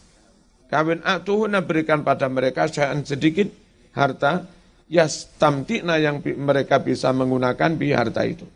[0.67, 3.47] kawin atuhunna berikan pada mereka syai'an sedikit
[3.95, 4.51] harta,
[4.91, 8.47] yas tamtikna yang mereka bisa menggunakan bi harta itu.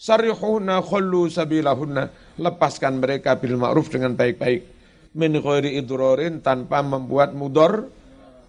[0.00, 2.32] Sarihuna khallu sabilahunna.
[2.40, 4.80] Lepaskan mereka bil ma'ruf dengan baik-baik.
[5.12, 7.84] Min ghairi idrorin tanpa membuat mudor,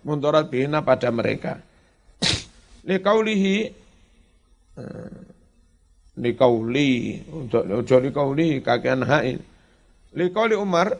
[0.08, 1.60] mudarat bina pada mereka.
[2.88, 3.58] Likaulihi,
[4.80, 5.12] eh,
[6.24, 7.68] likauli, untuk
[8.00, 9.44] likauli kakean hain.
[10.16, 10.96] Likauli Umar,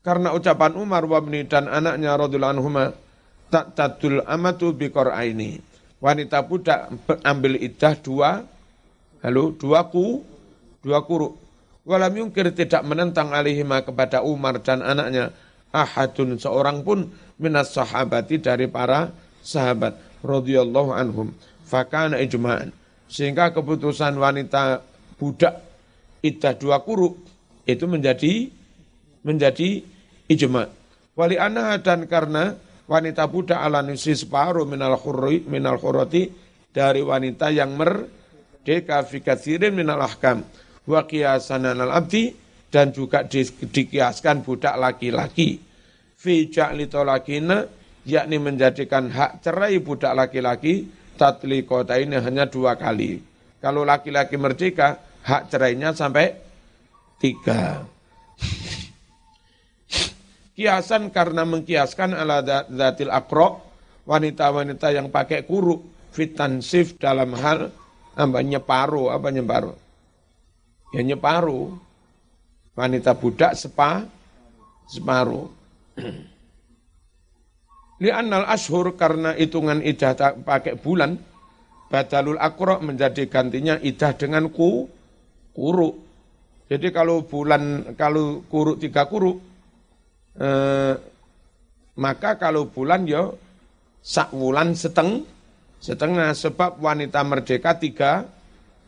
[0.00, 2.84] karena ucapan Umar wabni dan anaknya radhiyallahu anhuma
[3.52, 5.70] tak tadul amatu biqara'aini
[6.00, 6.90] wanita budak
[7.30, 8.42] ambil iddah dua,
[9.20, 10.24] halo, dua ku,
[10.80, 11.36] dua kuruk.
[11.84, 15.32] Walam yungkir tidak menentang alihima kepada Umar dan anaknya
[15.72, 17.08] ahadun seorang pun
[17.40, 21.32] minas sahabati dari para sahabat radhiyallahu anhum.
[21.64, 22.74] Fakana ijma'an.
[23.10, 24.84] Sehingga keputusan wanita
[25.16, 25.62] budak
[26.20, 27.16] iddah dua kuruk
[27.64, 28.52] itu menjadi
[29.22, 29.84] menjadi
[30.30, 30.80] ijma'
[31.20, 32.56] wali anha dan karena
[32.90, 36.32] wanita budak ala nusi separuh minal khurri minal khurati
[36.72, 40.42] dari wanita yang merdeka fi katsirin minal ahkam.
[40.88, 42.34] Wa qiyasan al abdi
[42.72, 45.60] dan juga di, dikiaskan budak laki-laki.
[46.16, 47.68] Fi ja'li talakina
[48.08, 53.20] yakni menjadikan hak cerai budak laki-laki tatli kota ini hanya dua kali.
[53.60, 56.32] Kalau laki-laki merdeka, hak cerainya sampai
[57.20, 57.84] tiga
[60.60, 63.64] kiasan karena mengkiaskan ala zatil akro
[64.04, 67.72] wanita-wanita yang pakai kuruk fitansif dalam hal
[68.12, 69.72] apa nyeparu apa nyeparu?
[70.92, 71.80] Ya nyeparu.
[72.76, 74.04] Wanita budak sepa
[74.88, 75.48] separuh
[78.04, 81.20] Li'annal ashur karena hitungan idah pakai bulan
[81.92, 84.88] badalul akro menjadi gantinya idah dengan ku
[85.52, 86.00] kuruk.
[86.72, 89.49] Jadi kalau bulan kalau kuruk tiga kuruk
[90.38, 90.94] eh,
[91.98, 93.34] maka kalau bulan yo
[94.00, 95.26] sak bulan seteng
[95.80, 98.28] setengah sebab wanita merdeka tiga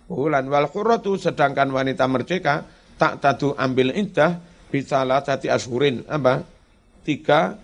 [0.07, 0.45] bulan.
[0.47, 2.69] Wal khuratu sedangkan wanita merdeka
[3.01, 4.39] tak tadu ambil indah
[4.69, 6.45] bisa lah sati asurin apa?
[7.03, 7.57] Tiga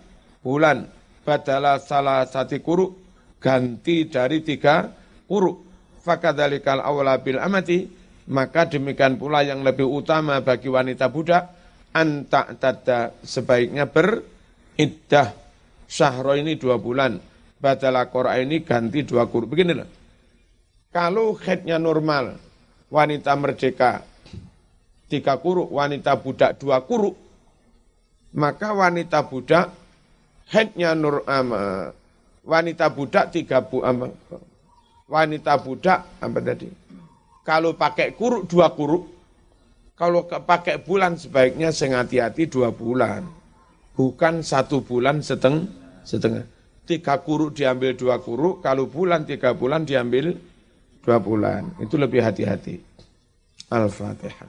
[0.43, 0.89] bulan.
[1.29, 2.89] Badala salah satu kuru
[3.37, 4.89] ganti dari tiga
[5.29, 5.61] kuru
[6.01, 7.85] fakadalikal awla bil amati
[8.33, 11.58] maka demikian pula yang lebih utama bagi wanita budak
[11.95, 15.33] anta tada sebaiknya beriddah
[15.89, 17.17] syahro ini dua bulan
[17.59, 19.89] badala kora ini ganti dua begini beginilah
[20.93, 22.37] kalau headnya normal
[22.89, 24.05] wanita merdeka
[25.09, 27.17] tiga kuruk wanita budak dua kuruk
[28.37, 29.73] maka wanita budak
[30.53, 31.49] headnya nur um,
[32.45, 34.09] wanita budak tiga bu um,
[35.09, 36.69] wanita budak apa tadi?
[37.45, 39.18] Kalau pakai kuruk dua kuruk,
[39.99, 43.27] kalau pakai bulan sebaiknya sing hati-hati dua bulan,
[43.99, 45.67] bukan satu bulan seteng
[46.07, 46.47] setengah.
[46.89, 50.39] Tiga kuruk diambil dua kuruk, kalau bulan tiga bulan diambil
[51.05, 51.77] dua bulan.
[51.83, 52.81] Itu lebih hati-hati.
[53.69, 54.49] Al-Fatihah.